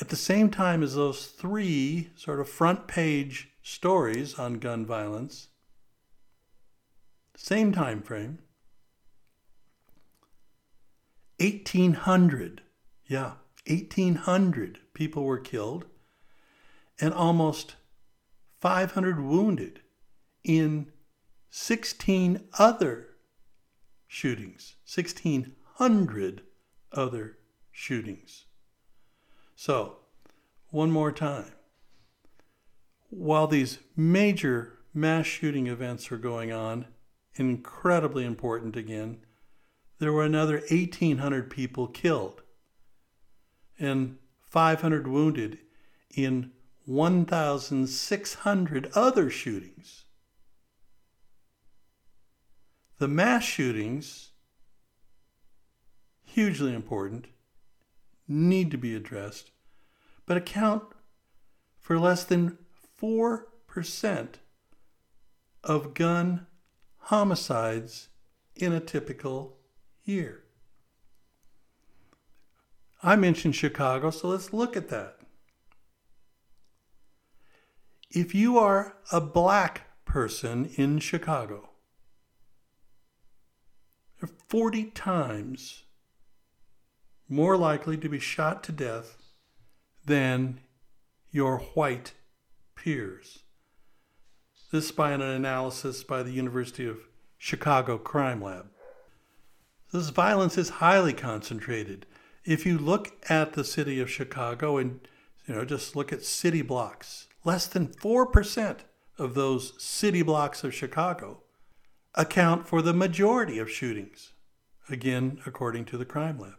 At 0.00 0.08
the 0.08 0.16
same 0.16 0.50
time 0.50 0.82
as 0.82 0.94
those 0.94 1.26
three 1.26 2.10
sort 2.16 2.40
of 2.40 2.48
front 2.48 2.88
page 2.88 3.50
stories 3.62 4.38
on 4.38 4.54
gun 4.54 4.86
violence, 4.86 5.48
same 7.42 7.72
time 7.72 8.02
frame, 8.02 8.38
1800, 11.38 12.60
yeah, 13.06 13.32
1800 13.66 14.78
people 14.92 15.24
were 15.24 15.38
killed 15.38 15.86
and 17.00 17.14
almost 17.14 17.76
500 18.60 19.18
wounded 19.18 19.80
in 20.44 20.92
16 21.48 22.46
other 22.58 23.08
shootings, 24.06 24.76
1,600 24.94 26.42
other 26.92 27.38
shootings. 27.72 28.44
So, 29.56 29.96
one 30.68 30.90
more 30.90 31.10
time. 31.10 31.52
While 33.08 33.46
these 33.46 33.78
major 33.96 34.78
mass 34.92 35.24
shooting 35.24 35.68
events 35.68 36.12
are 36.12 36.18
going 36.18 36.52
on, 36.52 36.86
incredibly 37.34 38.24
important 38.24 38.76
again, 38.76 39.18
there 39.98 40.12
were 40.12 40.24
another 40.24 40.62
1,800 40.70 41.50
people 41.50 41.86
killed 41.86 42.42
and 43.78 44.16
500 44.48 45.06
wounded 45.06 45.58
in 46.14 46.52
1,600 46.86 48.90
other 48.94 49.30
shootings. 49.30 50.04
The 52.98 53.08
mass 53.08 53.44
shootings, 53.44 54.30
hugely 56.24 56.74
important, 56.74 57.26
need 58.28 58.70
to 58.70 58.78
be 58.78 58.94
addressed, 58.94 59.50
but 60.26 60.36
account 60.36 60.84
for 61.78 61.98
less 61.98 62.24
than 62.24 62.58
4% 63.00 64.28
of 65.64 65.94
gun 65.94 66.46
homicides 67.10 68.08
in 68.54 68.72
a 68.72 68.78
typical 68.78 69.56
year. 70.04 70.44
I 73.02 73.16
mentioned 73.16 73.56
Chicago, 73.56 74.10
so 74.10 74.28
let's 74.28 74.52
look 74.52 74.76
at 74.76 74.90
that. 74.90 75.16
If 78.12 78.32
you 78.32 78.58
are 78.58 78.94
a 79.10 79.20
black 79.20 79.88
person 80.04 80.70
in 80.76 81.00
Chicago, 81.00 81.70
you're 84.22 84.30
40 84.48 84.84
times 84.92 85.82
more 87.28 87.56
likely 87.56 87.96
to 87.96 88.08
be 88.08 88.20
shot 88.20 88.62
to 88.64 88.72
death 88.72 89.16
than 90.04 90.60
your 91.32 91.58
white 91.74 92.12
peers. 92.76 93.40
This 94.70 94.92
by 94.92 95.10
an 95.10 95.20
analysis 95.20 96.04
by 96.04 96.22
the 96.22 96.30
University 96.30 96.86
of 96.86 97.00
Chicago 97.36 97.98
Crime 97.98 98.40
Lab. 98.40 98.66
This 99.92 100.10
violence 100.10 100.56
is 100.56 100.78
highly 100.78 101.12
concentrated. 101.12 102.06
If 102.44 102.64
you 102.64 102.78
look 102.78 103.10
at 103.28 103.54
the 103.54 103.64
city 103.64 103.98
of 103.98 104.08
Chicago 104.08 104.76
and 104.76 105.00
you 105.48 105.56
know 105.56 105.64
just 105.64 105.96
look 105.96 106.12
at 106.12 106.22
city 106.22 106.62
blocks, 106.62 107.26
less 107.44 107.66
than 107.66 107.88
4% 107.88 108.78
of 109.18 109.34
those 109.34 109.72
city 109.82 110.22
blocks 110.22 110.62
of 110.62 110.72
Chicago 110.72 111.42
account 112.14 112.68
for 112.68 112.80
the 112.80 112.94
majority 112.94 113.58
of 113.58 113.68
shootings, 113.68 114.34
again, 114.88 115.40
according 115.46 115.84
to 115.86 115.98
the 115.98 116.04
crime 116.04 116.38
lab. 116.38 116.54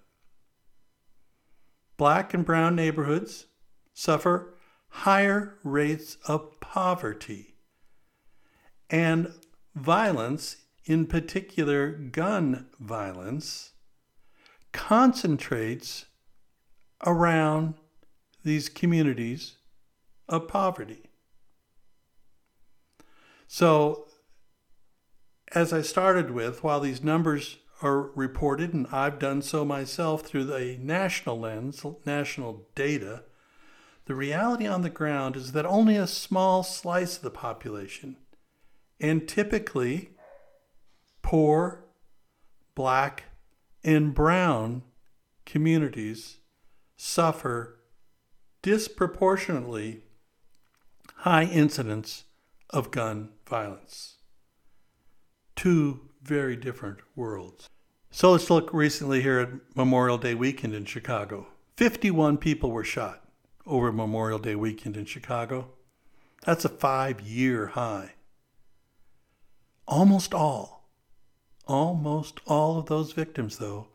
Black 1.96 2.34
and 2.34 2.46
brown 2.46 2.76
neighborhoods 2.76 3.46
suffer 3.94 4.58
higher 4.90 5.60
rates 5.64 6.18
of 6.28 6.60
poverty 6.60 7.51
and 8.92 9.34
violence, 9.74 10.58
in 10.86 11.08
particular 11.08 11.92
gun 11.92 12.68
violence, 12.80 13.72
concentrates 14.74 16.06
around 17.06 17.74
these 18.44 18.70
communities 18.70 19.56
of 20.28 20.48
poverty. 20.48 21.10
So, 23.48 24.08
as 25.54 25.74
I 25.74 25.82
started 25.82 26.32
with, 26.32 26.64
while 26.64 26.80
these 26.80 27.04
numbers 27.04 27.58
are 27.82 28.12
reported, 28.16 28.74
and 28.74 28.88
I've 28.92 29.20
done 29.20 29.42
so 29.42 29.66
myself 29.66 30.22
through 30.22 30.46
the 30.46 30.78
national 30.80 31.40
lens, 31.40 31.86
national 32.06 32.68
data, 32.76 33.24
the 34.06 34.16
reality 34.16 34.68
on 34.68 34.82
the 34.82 34.90
ground 34.90 35.36
is 35.36 35.52
that 35.52 35.66
only 35.66 35.96
a 35.98 36.08
small 36.08 36.64
slice 36.64 37.18
of 37.18 37.24
the 37.24 37.32
population, 37.32 38.18
and 39.02 39.28
typically 39.28 40.12
poor, 41.22 41.84
black, 42.76 43.24
and 43.84 44.14
brown 44.14 44.84
communities, 45.46 46.38
suffer 46.96 47.80
disproportionately 48.62 50.04
high 51.18 51.44
incidence 51.44 52.26
of 52.70 52.92
gun 52.92 53.30
violence. 53.48 54.18
Two 55.56 56.02
very 56.22 56.56
different 56.56 57.00
worlds. 57.16 57.68
So 58.12 58.32
let's 58.32 58.50
look 58.50 58.72
recently 58.74 59.22
here 59.22 59.40
at 59.40 59.50
Memorial 59.76 60.18
Day 60.18 60.36
weekend 60.36 60.76
in 60.76 60.86
Chicago. 60.86 61.48
51 61.78 62.38
people 62.38 62.72
were 62.72 62.84
shot 62.84 63.24
over 63.66 63.92
Memorial 63.92 64.38
Day 64.40 64.56
weekend 64.56 64.96
in 64.96 65.06
Chicago. 65.06 65.70
That's 66.46 66.66
a 66.66 66.70
five 66.70 67.22
year 67.22 67.68
high. 67.68 68.14
Almost 69.92 70.34
all, 70.34 70.88
almost 71.68 72.40
all 72.48 72.80
of 72.80 72.86
those 72.86 73.12
victims, 73.12 73.58
though, 73.58 73.90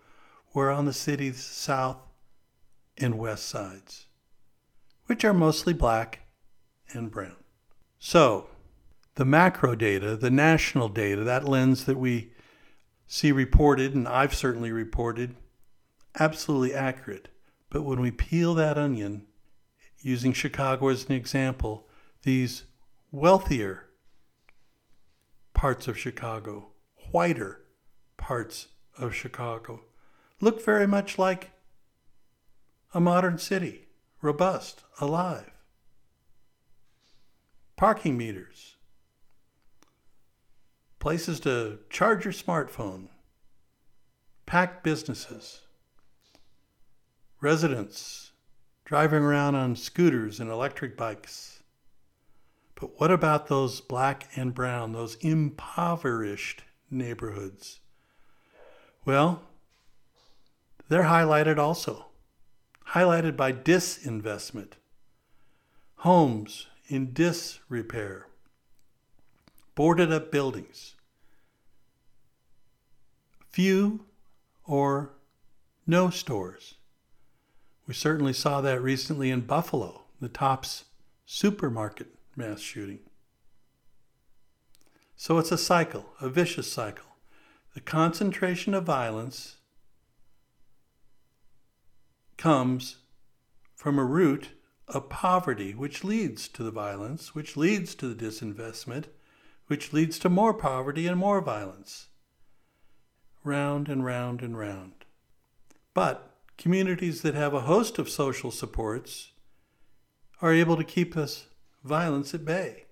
were 0.53 0.71
on 0.71 0.85
the 0.85 0.93
city's 0.93 1.43
south 1.43 1.97
and 2.99 3.17
west 3.17 3.49
sides, 3.49 4.05
which 5.07 5.25
are 5.25 5.33
mostly 5.33 5.73
black 5.73 6.21
and 6.93 7.11
brown. 7.11 7.37
So, 7.99 8.49
the 9.15 9.25
macro 9.25 9.75
data, 9.75 10.17
the 10.17 10.31
national 10.31 10.91
data, 10.91 11.25
that 11.25 11.49
lens 11.49 11.87
that 11.87 11.97
we 11.97 12.35
see 13.07 13.33
reported, 13.33 13.95
and 13.95 14.07
I've 14.07 14.35
certainly 14.35 14.73
reported, 14.73 15.35
absolutely 16.21 16.75
accurate. 16.75 17.29
But 17.71 17.85
when 17.85 18.01
we 18.01 18.11
peel 18.11 18.53
that 18.57 18.77
onion, 18.77 19.25
using 20.03 20.35
Chicago 20.35 20.89
as 20.89 21.07
an 21.07 21.13
example, 21.13 21.89
these 22.23 22.65
wealthier 23.11 23.86
parts 25.57 25.89
of 25.89 25.99
Chicago, 25.99 26.69
whiter 27.13 27.63
parts 28.19 28.69
of 28.99 29.15
Chicago, 29.15 29.81
look 30.39 30.63
very 30.63 30.87
much 30.87 31.19
like 31.19 31.53
a 32.93 33.01
modern 33.01 33.39
city, 33.39 33.89
robust, 34.21 34.85
alive. 35.01 35.51
parking 37.75 38.19
meters, 38.19 38.77
places 40.99 41.41
to 41.41 41.79
charge 41.89 42.27
your 42.27 42.35
smartphone, 42.35 43.09
packed 44.45 44.85
businesses, 44.85 45.63
residents 47.41 48.33
driving 48.85 49.23
around 49.23 49.55
on 49.55 49.75
scooters 49.75 50.39
and 50.39 50.51
electric 50.51 50.99
bikes. 50.99 51.56
But 52.79 53.01
what 53.01 53.11
about 53.11 53.49
those 53.49 53.81
black 53.81 54.29
and 54.37 54.55
brown, 54.55 54.93
those 54.93 55.17
impoverished 55.17 56.63
neighborhoods? 56.91 57.81
Well, 59.05 59.43
they're 60.89 61.05
highlighted 61.05 61.59
also, 61.59 62.07
highlighted 62.91 63.37
by 63.37 63.53
disinvestment, 63.53 64.73
homes 65.97 66.67
in 66.89 67.13
disrepair, 67.13 68.29
boarded 69.75 70.13
up 70.13 70.31
buildings, 70.31 70.97
few 73.49 74.05
or 74.65 75.15
no 75.87 76.11
stores. 76.11 76.75
We 77.87 77.95
certainly 77.95 78.35
saw 78.35 78.61
that 78.61 78.83
recently 78.83 79.31
in 79.31 79.41
Buffalo, 79.43 80.03
the 80.21 80.29
Tops 80.29 80.85
supermarket 81.25 82.16
mass 82.37 82.61
shooting. 82.61 83.01
So 85.17 85.39
it's 85.39 85.53
a 85.53 85.59
cycle, 85.59 86.07
a 86.21 86.29
vicious 86.29 86.71
cycle. 86.71 87.17
The 87.75 87.81
concentration 87.81 88.75
of 88.75 88.85
violence 88.85 89.57
comes 92.37 92.99
from 93.75 93.99
a 93.99 94.05
root 94.05 94.51
of 94.89 95.09
poverty, 95.09 95.75
which 95.75 96.05
leads 96.05 96.49
to 96.49 96.63
the 96.63 96.71
violence, 96.71 97.35
which 97.35 97.57
leads 97.57 97.95
to 97.97 98.13
the 98.13 98.25
disinvestment, 98.25 99.05
which 99.67 99.93
leads 99.93 100.19
to 100.21 100.29
more 100.29 100.55
poverty 100.55 101.07
and 101.07 101.19
more 101.19 101.41
violence. 101.41 102.09
Round 103.43 103.89
and 103.89 104.05
round 104.05 104.43
and 104.43 104.57
round. 104.57 105.05
But 105.95 106.31
communities 106.59 107.23
that 107.23 107.35
have 107.35 107.55
a 107.55 107.63
host 107.63 107.99
of 107.99 108.09
social 108.09 108.51
supports 108.51 109.33
are 110.43 110.53
able 110.53 110.77
to 110.77 110.85
keep 110.85 111.15
this 111.15 111.47
violence 111.87 112.35
at 112.35 112.45
bay, 112.45 112.85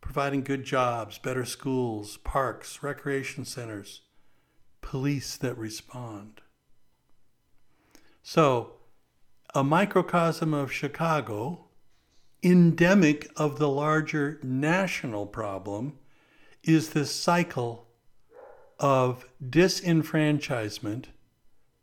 providing 0.00 0.42
good 0.42 0.64
jobs, 0.64 1.18
better 1.18 1.44
schools, 1.44 2.16
parks, 2.18 2.82
recreation 2.82 3.44
centers, 3.44 4.02
police 4.80 5.36
that 5.36 5.56
respond. 5.56 6.40
So, 8.22 8.74
a 9.54 9.64
microcosm 9.64 10.52
of 10.52 10.72
Chicago, 10.72 11.66
endemic 12.42 13.30
of 13.36 13.58
the 13.58 13.68
larger 13.68 14.38
national 14.42 15.26
problem, 15.26 15.98
is 16.64 16.90
this 16.90 17.14
cycle 17.14 17.86
of 18.78 19.24
disenfranchisement 19.42 21.06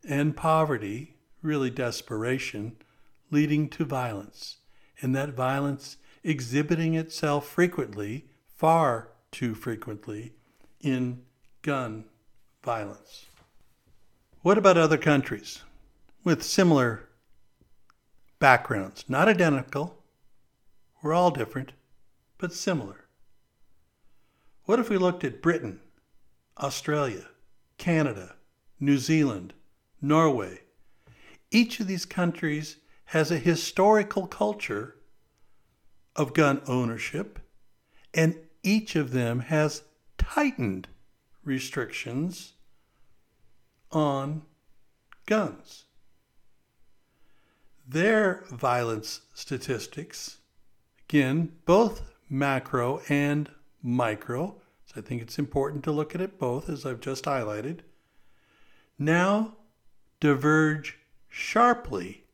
and 0.08 0.36
poverty, 0.36 1.16
really 1.42 1.70
desperation, 1.70 2.76
leading 3.32 3.70
to 3.70 3.86
violence. 3.86 4.58
And 5.02 5.16
that 5.16 5.34
violence 5.34 5.98
exhibiting 6.24 6.96
itself 6.96 7.48
frequently, 7.48 8.26
far 8.48 9.10
too 9.32 9.54
frequently, 9.54 10.34
in 10.82 11.22
gun 11.62 12.06
violence. 12.64 13.26
What 14.42 14.58
about 14.58 14.78
other 14.78 14.98
countries 14.98 15.64
with 16.24 16.44
similar 16.44 17.10
backgrounds? 18.40 19.06
Not 19.08 19.28
identical, 19.28 20.04
we're 21.02 21.14
all 21.14 21.32
different, 21.32 21.74
but 22.38 22.54
similar. 22.54 23.06
What 24.66 24.80
if 24.80 24.90
we 24.90 24.98
looked 24.98 25.24
at 25.24 25.42
Britain, 25.42 25.80
Australia, 26.58 27.28
Canada, 27.78 28.36
New 28.80 28.98
Zealand, 28.98 29.54
Norway. 30.02 30.62
Each 31.52 31.80
of 31.80 31.88
these 31.88 32.06
countries 32.06 32.78
has 33.06 33.32
a 33.32 33.38
historical 33.38 34.28
culture 34.28 34.96
of 36.16 36.34
gun 36.34 36.62
ownership, 36.68 37.40
and 38.14 38.36
each 38.64 38.96
of 38.96 39.12
them 39.12 39.42
has 39.42 39.84
tightened 40.18 40.88
restrictions 41.44 42.54
on 43.92 44.42
guns. 45.26 45.86
Their 47.88 48.44
violence 48.50 49.22
statistics, 49.34 50.38
again, 51.08 51.52
both 51.66 52.02
macro 52.28 53.02
and 53.08 53.50
micro, 53.84 54.56
so 54.88 54.96
I 54.98 55.02
think 55.02 55.22
it's 55.22 55.38
important 55.38 55.84
to 55.84 55.92
look 55.92 56.16
at 56.16 56.22
it 56.22 56.40
both, 56.40 56.70
as 56.70 56.86
I've 56.86 57.00
just 57.00 57.26
highlighted, 57.26 57.82
now 58.98 59.58
diverge 60.20 60.98
sharply 61.30 62.25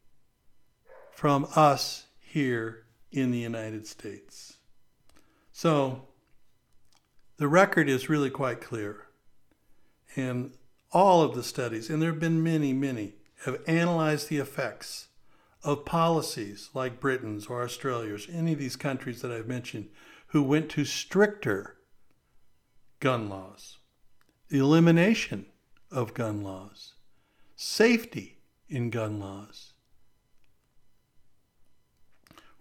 from 1.22 1.46
us 1.56 2.08
here 2.20 2.84
in 3.12 3.30
the 3.30 3.38
United 3.38 3.86
States. 3.86 4.58
So 5.52 6.08
the 7.38 7.48
record 7.48 7.88
is 7.88 8.10
really 8.10 8.32
quite 8.32 8.60
clear. 8.60 9.06
And 10.16 10.54
all 10.92 11.22
of 11.22 11.36
the 11.36 11.44
studies, 11.44 11.92
and 11.92 12.02
there 12.02 12.10
have 12.10 12.20
been 12.20 12.42
many, 12.42 12.74
many, 12.74 13.18
have 13.46 13.62
analyzed 13.68 14.30
the 14.30 14.40
effects 14.40 15.10
of 15.64 15.86
policies 15.86 16.72
like 16.74 17.00
Britain's 17.00 17.46
or 17.46 17.62
Australia's, 17.62 18.28
any 18.34 18.54
of 18.54 18.60
these 18.60 18.76
countries 18.76 19.22
that 19.22 19.32
I've 19.32 19.48
mentioned, 19.48 19.90
who 20.30 20.42
went 20.42 20.72
to 20.72 20.86
stricter 20.86 21.78
gun 23.00 23.30
laws, 23.30 23.78
elimination 24.50 25.46
of 25.92 26.16
gun 26.16 26.42
laws, 26.42 26.96
safety 27.56 28.40
in 28.68 28.90
gun 28.90 29.20
laws. 29.20 29.71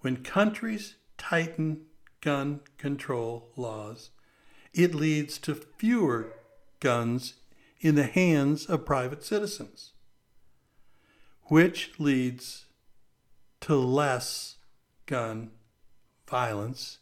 When 0.01 0.23
countries 0.23 0.97
tighten 1.19 1.83
gun 2.21 2.61
control 2.79 3.51
laws, 3.57 4.11
it 4.73 4.95
leads 4.95 5.39
to 5.39 5.55
fewer 5.55 6.33
guns 6.81 7.35
in 7.81 7.95
the 7.95 8.07
hands 8.07 8.67
of 8.67 8.87
private 8.87 9.25
citizens, 9.25 9.93
which 11.45 11.93
leads 11.99 12.67
to 13.61 13.75
less 13.75 14.57
gun 15.07 15.51
violence 16.29 16.99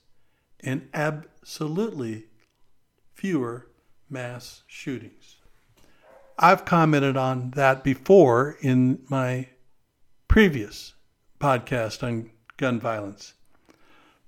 and 0.61 0.89
absolutely 0.93 2.27
fewer 3.15 3.69
mass 4.09 4.63
shootings. 4.67 5.37
I've 6.39 6.65
commented 6.65 7.17
on 7.17 7.51
that 7.53 7.85
before 7.85 8.57
in 8.61 9.01
my 9.09 9.49
previous 10.27 10.95
podcast 11.41 12.03
on 12.03 12.31
gun 12.59 12.79
violence. 12.79 13.33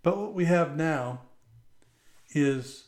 But 0.02 0.16
what 0.16 0.32
we 0.32 0.46
have 0.46 0.76
now 0.76 1.22
is 2.30 2.84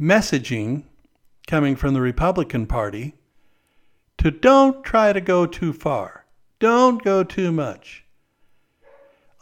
messaging 0.00 0.84
coming 1.46 1.76
from 1.76 1.94
the 1.94 2.00
Republican 2.00 2.66
Party 2.66 3.14
to 4.16 4.32
don't 4.32 4.82
try 4.82 5.12
to 5.12 5.20
go 5.20 5.46
too 5.46 5.72
far, 5.72 6.26
don't 6.58 7.04
go 7.04 7.22
too 7.22 7.52
much. 7.52 8.04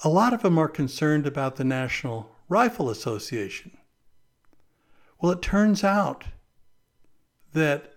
A 0.05 0.11
lot 0.11 0.35
of 0.35 0.43
them 0.43 0.59
are 0.59 0.69
concerned 0.69 1.27
about 1.27 1.57
the 1.57 1.65
National 1.65 2.31
Rifle 2.51 2.91
Association. 2.91 3.79
Well, 5.21 5.33
it 5.33 5.41
turns 5.41 5.83
out 5.83 6.25
that 7.55 7.95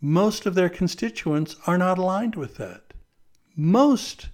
most 0.00 0.46
of 0.46 0.54
their 0.54 0.68
constituents 0.68 1.56
are 1.66 1.76
not 1.76 1.98
aligned 1.98 2.36
with 2.36 2.56
that. 2.56 2.94
Most 3.56 4.28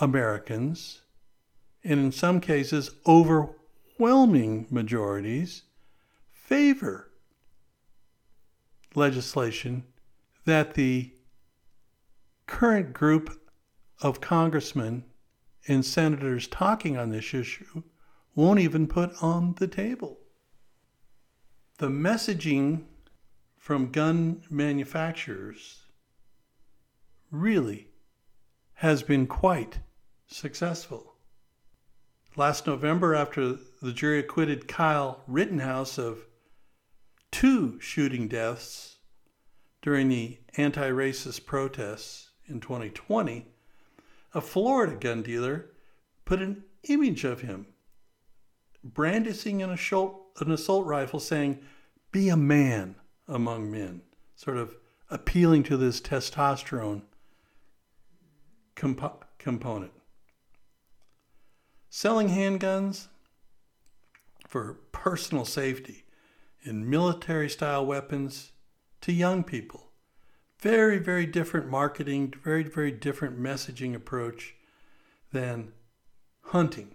Americans, 0.00 1.02
and 1.82 2.00
in 2.00 2.12
some 2.12 2.40
cases, 2.40 2.90
overwhelming 3.06 4.66
majorities, 4.70 5.62
favor 6.32 7.10
legislation 8.94 9.84
that 10.44 10.74
the 10.74 11.12
current 12.46 12.92
group 12.92 13.40
of 14.00 14.20
congressmen 14.20 15.04
and 15.68 15.84
senators 15.84 16.46
talking 16.46 16.96
on 16.96 17.10
this 17.10 17.34
issue 17.34 17.82
won't 18.34 18.60
even 18.60 18.86
put 18.86 19.10
on 19.22 19.54
the 19.58 19.66
table. 19.66 20.18
The 21.78 21.88
messaging 21.88 22.84
from 23.56 23.90
gun 23.90 24.42
manufacturers 24.48 25.86
really 27.30 27.88
has 28.74 29.02
been 29.02 29.26
quite 29.26 29.80
successful. 30.26 31.14
Last 32.36 32.66
November, 32.66 33.14
after 33.14 33.56
the 33.80 33.92
jury 33.92 34.18
acquitted 34.18 34.68
Kyle 34.68 35.22
Rittenhouse 35.26 35.98
of 35.98 36.26
two 37.30 37.80
shooting 37.80 38.28
deaths 38.28 38.96
during 39.82 40.08
the 40.08 40.38
anti 40.56 40.90
racist 40.90 41.46
protests 41.46 42.30
in 42.46 42.60
2020, 42.60 43.46
a 44.34 44.40
Florida 44.40 44.96
gun 44.96 45.22
dealer 45.22 45.70
put 46.24 46.42
an 46.42 46.64
image 46.88 47.24
of 47.24 47.40
him 47.40 47.66
brandishing 48.92 49.62
an 49.62 49.70
assault, 49.70 50.20
an 50.40 50.50
assault 50.50 50.86
rifle 50.86 51.20
saying, 51.20 51.58
Be 52.12 52.28
a 52.28 52.36
man 52.36 52.96
among 53.28 53.70
men, 53.70 54.02
sort 54.34 54.56
of 54.56 54.76
appealing 55.10 55.62
to 55.64 55.76
this 55.76 56.00
testosterone 56.00 57.02
comp- 58.74 59.24
component. 59.38 59.92
Selling 61.98 62.28
handguns 62.28 63.06
for 64.46 64.74
personal 64.92 65.46
safety 65.46 66.04
and 66.62 66.86
military 66.86 67.48
style 67.48 67.86
weapons 67.86 68.52
to 69.00 69.14
young 69.14 69.42
people. 69.42 69.92
Very, 70.60 70.98
very 70.98 71.24
different 71.24 71.70
marketing, 71.70 72.34
very, 72.44 72.64
very 72.64 72.90
different 72.92 73.40
messaging 73.40 73.94
approach 73.94 74.54
than 75.32 75.72
hunting. 76.42 76.94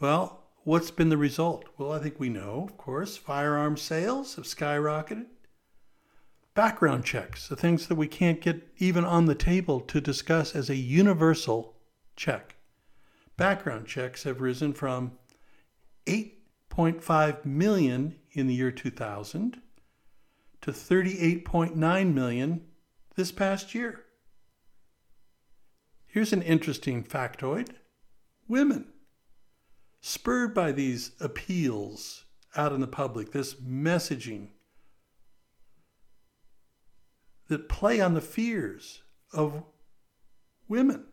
Well, 0.00 0.44
what's 0.64 0.90
been 0.90 1.10
the 1.10 1.18
result? 1.18 1.66
Well, 1.76 1.92
I 1.92 1.98
think 1.98 2.18
we 2.18 2.30
know, 2.30 2.66
of 2.66 2.78
course, 2.78 3.14
firearm 3.14 3.76
sales 3.76 4.36
have 4.36 4.46
skyrocketed. 4.46 5.26
Background 6.54 7.04
checks, 7.04 7.46
the 7.46 7.56
things 7.56 7.88
that 7.88 7.96
we 7.96 8.08
can't 8.08 8.40
get 8.40 8.72
even 8.78 9.04
on 9.04 9.26
the 9.26 9.34
table 9.34 9.80
to 9.80 10.00
discuss 10.00 10.56
as 10.56 10.70
a 10.70 10.76
universal 10.76 11.74
check. 12.16 12.56
Background 13.40 13.86
checks 13.86 14.24
have 14.24 14.42
risen 14.42 14.74
from 14.74 15.12
8.5 16.04 17.46
million 17.46 18.16
in 18.32 18.46
the 18.46 18.52
year 18.52 18.70
2000 18.70 19.62
to 20.60 20.70
38.9 20.70 22.12
million 22.12 22.66
this 23.16 23.32
past 23.32 23.74
year. 23.74 24.04
Here's 26.06 26.34
an 26.34 26.42
interesting 26.42 27.02
factoid 27.02 27.70
women, 28.46 28.88
spurred 30.02 30.52
by 30.52 30.70
these 30.70 31.12
appeals 31.18 32.26
out 32.54 32.74
in 32.74 32.82
the 32.82 32.86
public, 32.86 33.32
this 33.32 33.54
messaging 33.54 34.48
that 37.48 37.70
play 37.70 38.02
on 38.02 38.12
the 38.12 38.20
fears 38.20 39.00
of 39.32 39.62
women 40.68 41.06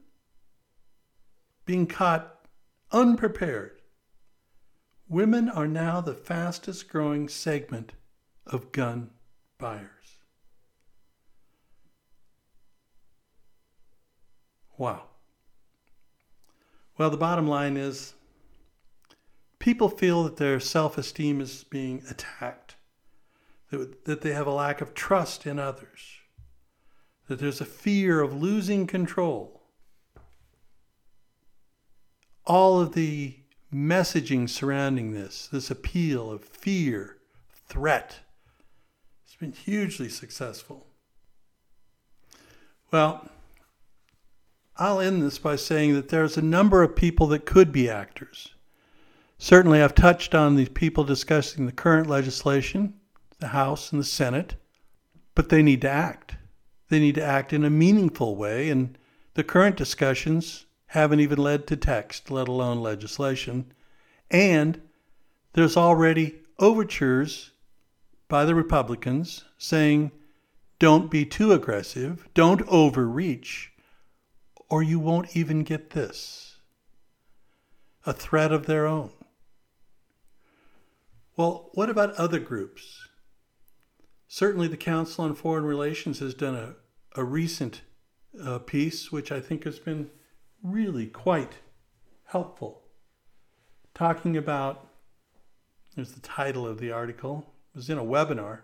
being 1.67 1.85
caught 1.85 2.47
unprepared. 2.91 3.81
Women 5.07 5.49
are 5.49 5.67
now 5.67 6.01
the 6.01 6.15
fastest 6.15 6.89
growing 6.89 7.27
segment 7.27 7.91
of 8.45 8.71
gun 8.71 9.11
buyers. 9.59 9.89
Wow. 14.77 15.03
Well, 16.97 17.09
the 17.09 17.17
bottom 17.17 17.47
line 17.47 17.75
is 17.75 18.13
people 19.59 19.89
feel 19.89 20.23
that 20.23 20.37
their 20.37 20.59
self 20.59 20.97
esteem 20.97 21.41
is 21.41 21.65
being 21.65 22.01
attacked, 22.09 22.75
that, 23.71 24.05
that 24.05 24.21
they 24.21 24.31
have 24.31 24.47
a 24.47 24.51
lack 24.51 24.79
of 24.79 24.93
trust 24.93 25.45
in 25.45 25.59
others, 25.59 26.19
that 27.27 27.39
there's 27.39 27.59
a 27.59 27.65
fear 27.65 28.21
of 28.21 28.33
losing 28.33 28.87
control. 28.87 29.56
All 32.47 32.79
of 32.79 32.93
the 32.93 33.35
messaging 33.73 34.49
surrounding 34.49 35.11
this, 35.11 35.49
this 35.51 35.69
appeal 35.69 36.31
of 36.31 36.45
fear, 36.45 37.17
threat, 37.67 38.19
has 39.25 39.35
been 39.35 39.51
hugely 39.51 40.07
successful. 40.07 40.87
Well, 42.89 43.29
I'll 44.77 45.01
end 45.01 45.21
this 45.21 45.39
by 45.39 45.57
saying 45.57 45.93
that 45.95 46.07
there's 46.07 46.37
a 46.37 46.41
number 46.41 46.83
of 46.83 46.95
people 46.95 47.27
that 47.27 47.45
could 47.45 47.73
be 47.73 47.89
actors. 47.89 48.53
Certainly, 49.37 49.81
I've 49.81 49.93
touched 49.93 50.33
on 50.33 50.55
the 50.55 50.67
people 50.67 51.03
discussing 51.03 51.65
the 51.65 51.73
current 51.73 52.07
legislation, 52.07 52.93
the 53.39 53.47
House 53.47 53.91
and 53.91 53.99
the 53.99 54.05
Senate, 54.05 54.55
but 55.35 55.49
they 55.49 55.61
need 55.61 55.81
to 55.81 55.89
act. 55.89 56.35
They 56.87 57.01
need 57.01 57.15
to 57.15 57.25
act 57.25 57.51
in 57.51 57.65
a 57.65 57.69
meaningful 57.69 58.37
way, 58.37 58.69
and 58.69 58.97
the 59.33 59.43
current 59.43 59.75
discussions 59.75 60.65
haven't 60.87 61.19
even 61.19 61.37
led 61.37 61.67
to 61.67 61.75
text, 61.75 62.31
let 62.31 62.47
alone 62.47 62.81
legislation. 62.81 63.71
And 64.31 64.81
there's 65.53 65.77
already 65.77 66.39
overtures 66.59 67.51
by 68.27 68.45
the 68.45 68.55
Republicans 68.55 69.45
saying, 69.57 70.11
don't 70.79 71.09
be 71.09 71.25
too 71.25 71.51
aggressive, 71.53 72.27
don't 72.33 72.61
overreach 72.67 73.71
or 74.69 74.83
you 74.83 74.99
won't 74.99 75.35
even 75.35 75.63
get 75.63 75.91
this 75.91 76.57
a 78.05 78.13
threat 78.13 78.51
of 78.51 78.65
their 78.65 78.85
own. 78.85 79.11
Well, 81.35 81.69
what 81.73 81.89
about 81.89 82.15
other 82.15 82.39
groups? 82.39 83.07
Certainly, 84.27 84.69
the 84.69 84.77
Council 84.77 85.25
on 85.25 85.35
Foreign 85.35 85.65
Relations 85.65 86.19
has 86.19 86.33
done 86.33 86.55
a, 86.55 86.75
a 87.15 87.23
recent 87.23 87.81
uh, 88.41 88.59
piece, 88.59 89.11
which 89.11 89.31
I 89.31 89.39
think 89.39 89.63
has 89.63 89.79
been 89.79 90.09
really 90.71 91.07
quite 91.07 91.53
helpful, 92.25 92.83
talking 93.93 94.37
about 94.37 94.87
there's 95.95 96.11
the 96.11 96.19
title 96.21 96.67
of 96.67 96.79
the 96.79 96.91
article, 96.91 97.53
it 97.73 97.77
was 97.77 97.89
in 97.89 97.97
a 97.97 98.03
webinar 98.03 98.61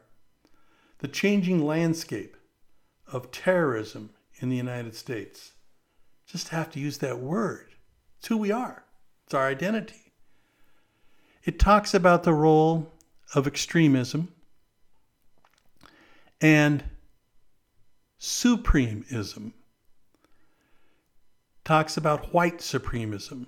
the 1.04 1.08
changing 1.10 1.66
landscape 1.66 2.38
of 3.12 3.30
terrorism 3.30 4.10
in 4.40 4.48
the 4.48 4.56
United 4.56 4.96
States 4.96 5.52
just 6.26 6.48
have 6.48 6.72
to 6.72 6.80
use 6.80 7.00
that 7.00 7.20
word. 7.20 7.76
It's 8.18 8.30
who 8.30 8.38
we 8.38 8.52
are, 8.52 8.86
it's 9.26 9.34
our 9.34 9.46
identity. 9.46 10.14
It 11.44 11.60
talks 11.60 11.94
about 11.94 12.24
the 12.24 12.34
role 12.34 12.94
of 13.36 13.46
extremism 13.46 14.30
and 16.40 16.86
supremism. 18.18 19.52
Talks 21.64 21.96
about 21.96 22.34
white 22.34 22.58
supremism. 22.58 23.48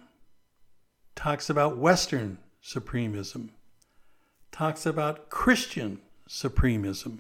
Talks 1.16 1.50
about 1.50 1.78
Western 1.78 2.38
supremism. 2.64 3.50
Talks 4.52 4.86
about 4.86 5.30
Christian 5.30 6.00
supremism. 6.30 7.20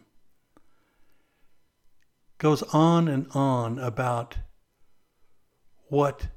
Goes 2.38 2.64
on 2.74 3.08
and 3.08 3.28
on 3.34 3.78
about 3.78 4.38
what 5.88 6.28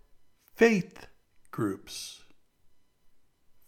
faith 0.56 1.06
groups, 1.50 2.22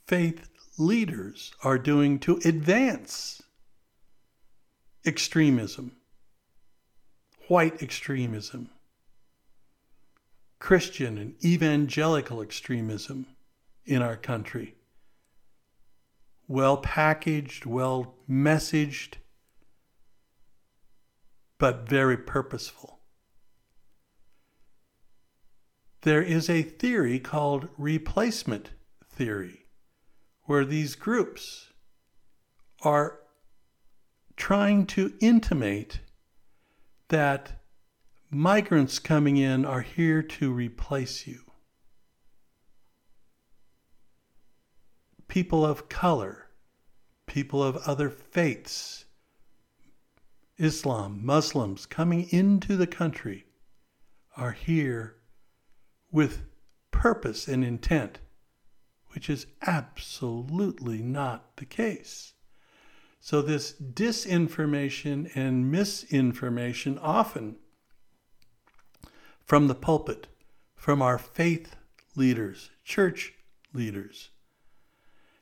faith 0.07 0.49
leaders 0.79 1.53
are 1.63 1.79
doing 1.79 2.19
to 2.21 2.41
advance 2.45 3.43
extremism, 5.07 5.93
white 7.49 7.83
extremism, 7.83 8.71
Christian 10.61 11.19
and 11.19 11.35
evangelical 11.45 12.41
extremism 12.41 13.27
in 13.85 14.03
our 14.03 14.17
country. 14.17 14.77
Well 16.47 16.77
packaged, 16.77 17.67
well 17.67 18.15
messaged, 18.29 19.15
but 21.59 21.89
very 21.89 22.17
purposeful 22.17 23.01
there 26.03 26.23
is 26.23 26.49
a 26.49 26.63
theory 26.63 27.19
called 27.19 27.69
replacement 27.77 28.71
theory, 29.09 29.67
where 30.45 30.65
these 30.65 30.95
groups 30.95 31.73
are 32.83 33.21
trying 34.37 34.87
to 34.87 35.13
intimate 35.21 36.01
that 37.09 37.60
migrants 38.31 39.01
coming 39.01 39.37
in 39.37 39.65
are 39.65 39.81
here 39.81 40.23
to 40.23 40.53
replace 40.53 41.27
you. 41.27 41.41
People 45.27 45.65
of 45.65 45.89
color, 45.89 46.49
people 47.27 47.63
of 47.63 47.77
other 47.79 48.09
faiths, 48.09 49.05
Islam, 50.59 51.25
Muslims 51.25 51.87
coming 51.87 52.29
into 52.31 52.77
the 52.77 52.87
country 52.87 53.47
are 54.37 54.53
here 54.53 55.17
with 56.13 56.43
purpose 56.91 57.49
and 57.49 57.65
intent, 57.65 58.19
which 59.09 59.31
is 59.31 59.47
absolutely 59.63 60.99
not 60.99 61.57
the 61.57 61.65
case. 61.65 62.35
So, 63.21 63.43
this 63.43 63.73
disinformation 63.73 65.31
and 65.35 65.71
misinformation 65.71 66.99
often 66.99 67.57
from 69.51 69.67
the 69.67 69.75
pulpit, 69.75 70.29
from 70.77 71.03
our 71.03 71.19
faith 71.19 71.75
leaders, 72.15 72.71
church 72.85 73.35
leaders. 73.75 74.31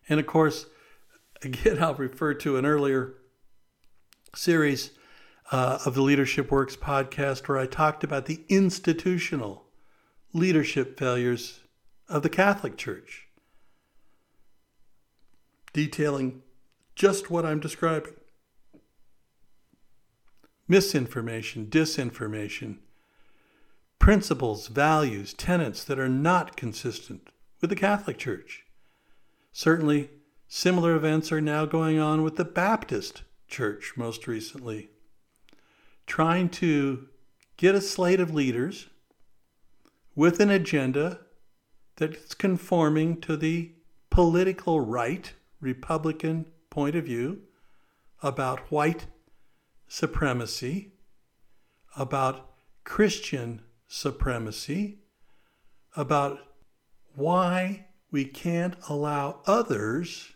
And 0.09 0.19
of 0.19 0.27
course, 0.27 0.65
again, 1.43 1.83
I'll 1.83 1.93
refer 1.93 2.33
to 2.33 2.57
an 2.57 2.65
earlier 2.65 3.17
series 4.35 4.93
uh, 5.53 5.81
of 5.85 5.95
the 5.95 6.01
Leadership 6.01 6.51
Works 6.51 6.75
podcast 6.75 7.49
where 7.49 7.59
I 7.59 7.67
talked 7.67 8.03
about 8.03 8.25
the 8.25 8.47
institutional 8.49 9.67
leadership 10.33 10.99
failures 10.99 11.61
of 12.09 12.23
the 12.23 12.31
Catholic 12.31 12.79
Church, 12.79 13.29
detailing 15.75 16.41
just 16.95 17.31
what 17.31 17.45
I'm 17.45 17.61
describing 17.61 18.15
misinformation, 20.67 21.67
disinformation, 21.67 22.79
principles, 23.99 24.69
values, 24.69 25.35
tenets 25.35 25.85
that 25.85 25.99
are 25.99 26.09
not 26.09 26.57
consistent 26.57 27.29
with 27.61 27.71
the 27.71 27.77
Catholic 27.77 28.19
Church. 28.19 28.65
Certainly, 29.53 30.11
similar 30.47 30.95
events 30.95 31.33
are 31.33 31.41
now 31.41 31.67
going 31.67 31.99
on 31.99 32.23
with 32.23 32.37
the 32.37 32.45
Baptist 32.45 33.23
Church 33.49 33.95
most 33.97 34.27
recently, 34.27 34.91
trying 36.07 36.49
to 36.49 37.09
get 37.57 37.75
a 37.75 37.81
slate 37.81 38.21
of 38.21 38.33
leaders 38.33 38.89
with 40.15 40.41
an 40.41 40.51
agenda 40.51 41.21
that's 41.97 42.35
conforming 42.35 43.21
to 43.21 43.37
the 43.37 43.73
political 44.11 44.81
right, 44.81 45.33
Republican 45.61 46.47
point 46.71 46.95
of 46.95 47.05
view 47.05 47.41
about 48.23 48.71
white 48.71 49.07
supremacy, 49.89 50.93
about 51.97 52.51
Christian 52.85 53.63
supremacy, 53.89 54.99
about 55.97 56.39
why 57.15 57.87
we 58.11 58.25
can't 58.25 58.77
allow 58.89 59.41
others 59.47 60.35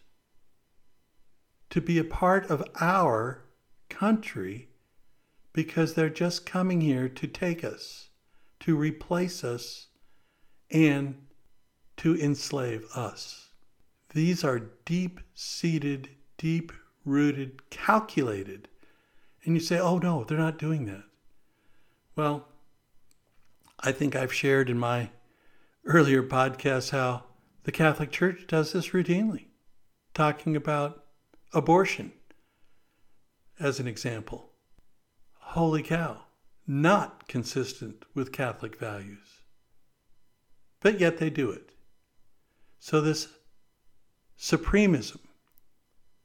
to 1.70 1.80
be 1.80 1.98
a 1.98 2.04
part 2.04 2.50
of 2.50 2.64
our 2.80 3.44
country 3.88 4.68
because 5.52 5.94
they're 5.94 6.10
just 6.10 6.44
coming 6.44 6.80
here 6.80 7.08
to 7.08 7.26
take 7.26 7.62
us, 7.62 8.08
to 8.60 8.76
replace 8.76 9.44
us, 9.44 9.88
and 10.70 11.14
to 11.98 12.18
enslave 12.18 12.84
us. 12.94 13.50
These 14.14 14.44
are 14.44 14.70
deep 14.84 15.20
seated, 15.34 16.10
deep 16.36 16.72
rooted, 17.04 17.68
calculated. 17.70 18.68
And 19.44 19.54
you 19.54 19.60
say, 19.60 19.78
oh 19.78 19.98
no, 19.98 20.24
they're 20.24 20.38
not 20.38 20.58
doing 20.58 20.86
that. 20.86 21.04
Well, 22.16 22.48
I 23.82 23.90
think 23.90 24.14
I've 24.14 24.32
shared 24.32 24.70
in 24.70 24.78
my 24.78 25.10
earlier 25.84 26.22
podcasts 26.22 26.90
how 26.90 27.24
the 27.64 27.72
Catholic 27.72 28.12
Church 28.12 28.46
does 28.46 28.72
this 28.72 28.90
routinely, 28.90 29.46
talking 30.14 30.54
about 30.54 31.04
abortion 31.52 32.12
as 33.58 33.80
an 33.80 33.88
example. 33.88 34.50
Holy 35.34 35.82
cow, 35.82 36.22
not 36.66 37.26
consistent 37.26 38.04
with 38.14 38.32
Catholic 38.32 38.78
values. 38.78 39.42
But 40.80 41.00
yet 41.00 41.18
they 41.18 41.30
do 41.30 41.50
it. 41.50 41.70
So, 42.78 43.00
this 43.00 43.28
supremism 44.38 45.20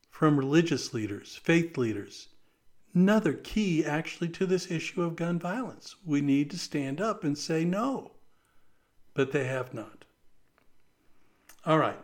from 0.10 0.38
religious 0.38 0.94
leaders, 0.94 1.40
faith 1.44 1.78
leaders, 1.78 2.30
another 2.98 3.34
key 3.34 3.86
actually 3.86 4.28
to 4.28 4.44
this 4.48 4.72
issue 4.72 5.04
of 5.04 5.16
gun 5.16 5.38
violence. 5.38 5.96
We 6.04 6.20
need 6.20 6.50
to 6.50 6.58
stand 6.58 7.00
up 7.00 7.24
and 7.24 7.38
say 7.38 7.64
no, 7.64 8.14
but 9.14 9.32
they 9.32 9.44
have 9.44 9.72
not. 9.72 10.04
All 11.64 11.78
right. 11.78 12.00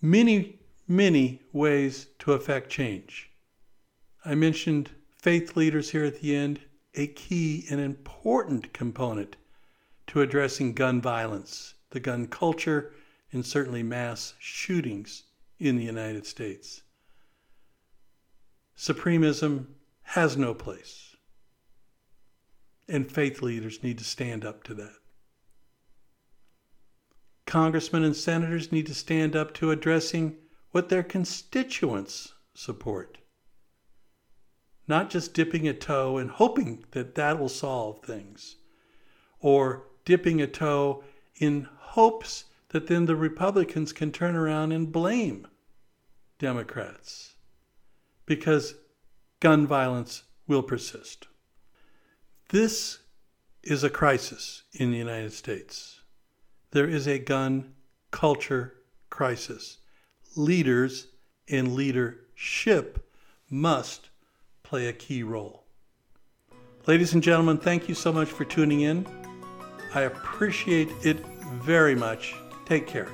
Many, 0.00 0.58
many 0.88 1.40
ways 1.52 2.08
to 2.18 2.32
affect 2.32 2.68
change. 2.68 3.30
I 4.24 4.34
mentioned 4.34 4.90
faith 5.14 5.56
leaders 5.56 5.90
here 5.90 6.04
at 6.04 6.20
the 6.20 6.34
end, 6.34 6.58
a 6.94 7.06
key 7.06 7.64
and 7.70 7.80
important 7.80 8.72
component 8.72 9.36
to 10.08 10.20
addressing 10.20 10.72
gun 10.72 11.00
violence, 11.00 11.74
the 11.90 12.00
gun 12.00 12.26
culture, 12.26 12.92
and 13.30 13.46
certainly 13.46 13.84
mass 13.84 14.34
shootings 14.40 15.22
in 15.60 15.76
the 15.76 15.84
United 15.84 16.26
States. 16.26 16.82
Supremism 18.76 19.66
has 20.12 20.36
no 20.36 20.52
place. 20.52 21.16
And 22.86 23.10
faith 23.10 23.40
leaders 23.40 23.82
need 23.82 23.96
to 23.96 24.04
stand 24.04 24.44
up 24.44 24.62
to 24.64 24.74
that. 24.74 24.96
Congressmen 27.46 28.04
and 28.04 28.14
senators 28.14 28.70
need 28.70 28.84
to 28.88 28.94
stand 28.94 29.34
up 29.34 29.54
to 29.54 29.70
addressing 29.70 30.36
what 30.70 30.90
their 30.90 31.02
constituents 31.02 32.34
support. 32.52 33.16
Not 34.86 35.08
just 35.08 35.32
dipping 35.32 35.66
a 35.66 35.72
toe 35.72 36.18
and 36.18 36.30
hoping 36.30 36.84
that 36.90 37.14
that 37.14 37.38
will 37.38 37.48
solve 37.48 38.00
things, 38.00 38.56
or 39.40 39.84
dipping 40.04 40.42
a 40.42 40.46
toe 40.46 41.04
in 41.36 41.66
hopes 41.78 42.44
that 42.68 42.86
then 42.86 43.06
the 43.06 43.16
Republicans 43.16 43.94
can 43.94 44.12
turn 44.12 44.36
around 44.36 44.72
and 44.72 44.92
blame 44.92 45.46
Democrats 46.38 47.36
because 48.26 48.74
gun 49.42 49.66
violence 49.66 50.22
will 50.46 50.62
persist. 50.62 51.26
This 52.50 53.00
is 53.64 53.82
a 53.82 53.90
crisis 53.90 54.62
in 54.72 54.92
the 54.92 54.96
United 54.96 55.32
States. 55.32 56.00
There 56.70 56.88
is 56.88 57.08
a 57.08 57.18
gun 57.18 57.74
culture 58.12 58.74
crisis. 59.10 59.78
Leaders 60.36 61.08
and 61.48 61.74
leadership 61.74 63.10
must 63.50 64.10
play 64.62 64.86
a 64.86 64.92
key 64.92 65.24
role. 65.24 65.64
Ladies 66.86 67.12
and 67.12 67.22
gentlemen, 67.22 67.58
thank 67.58 67.88
you 67.88 67.96
so 67.96 68.12
much 68.12 68.28
for 68.28 68.44
tuning 68.44 68.82
in. 68.82 69.04
I 69.92 70.02
appreciate 70.02 70.88
it 71.02 71.18
very 71.64 71.96
much. 71.96 72.36
Take 72.64 72.86
care. 72.86 73.08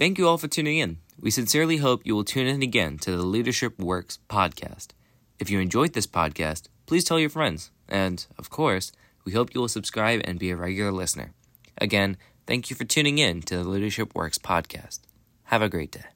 Thank 0.00 0.16
you 0.16 0.26
all 0.26 0.38
for 0.38 0.48
tuning 0.48 0.78
in. 0.78 0.96
We 1.20 1.30
sincerely 1.30 1.76
hope 1.76 2.06
you 2.06 2.14
will 2.14 2.24
tune 2.24 2.46
in 2.46 2.62
again 2.62 2.96
to 3.00 3.10
the 3.10 3.22
Leadership 3.22 3.78
Works 3.78 4.18
podcast. 4.30 4.92
If 5.38 5.50
you 5.50 5.60
enjoyed 5.60 5.92
this 5.92 6.06
podcast, 6.06 6.68
please 6.86 7.04
tell 7.04 7.20
your 7.20 7.28
friends. 7.28 7.70
And, 7.86 8.24
of 8.38 8.48
course, 8.48 8.92
we 9.26 9.32
hope 9.32 9.54
you 9.54 9.60
will 9.60 9.68
subscribe 9.68 10.22
and 10.24 10.38
be 10.38 10.48
a 10.48 10.56
regular 10.56 10.90
listener. 10.90 11.34
Again, 11.76 12.16
thank 12.46 12.70
you 12.70 12.76
for 12.76 12.84
tuning 12.86 13.18
in 13.18 13.42
to 13.42 13.58
the 13.58 13.68
Leadership 13.68 14.14
Works 14.14 14.38
podcast. 14.38 15.00
Have 15.44 15.60
a 15.60 15.68
great 15.68 15.92
day. 15.92 16.09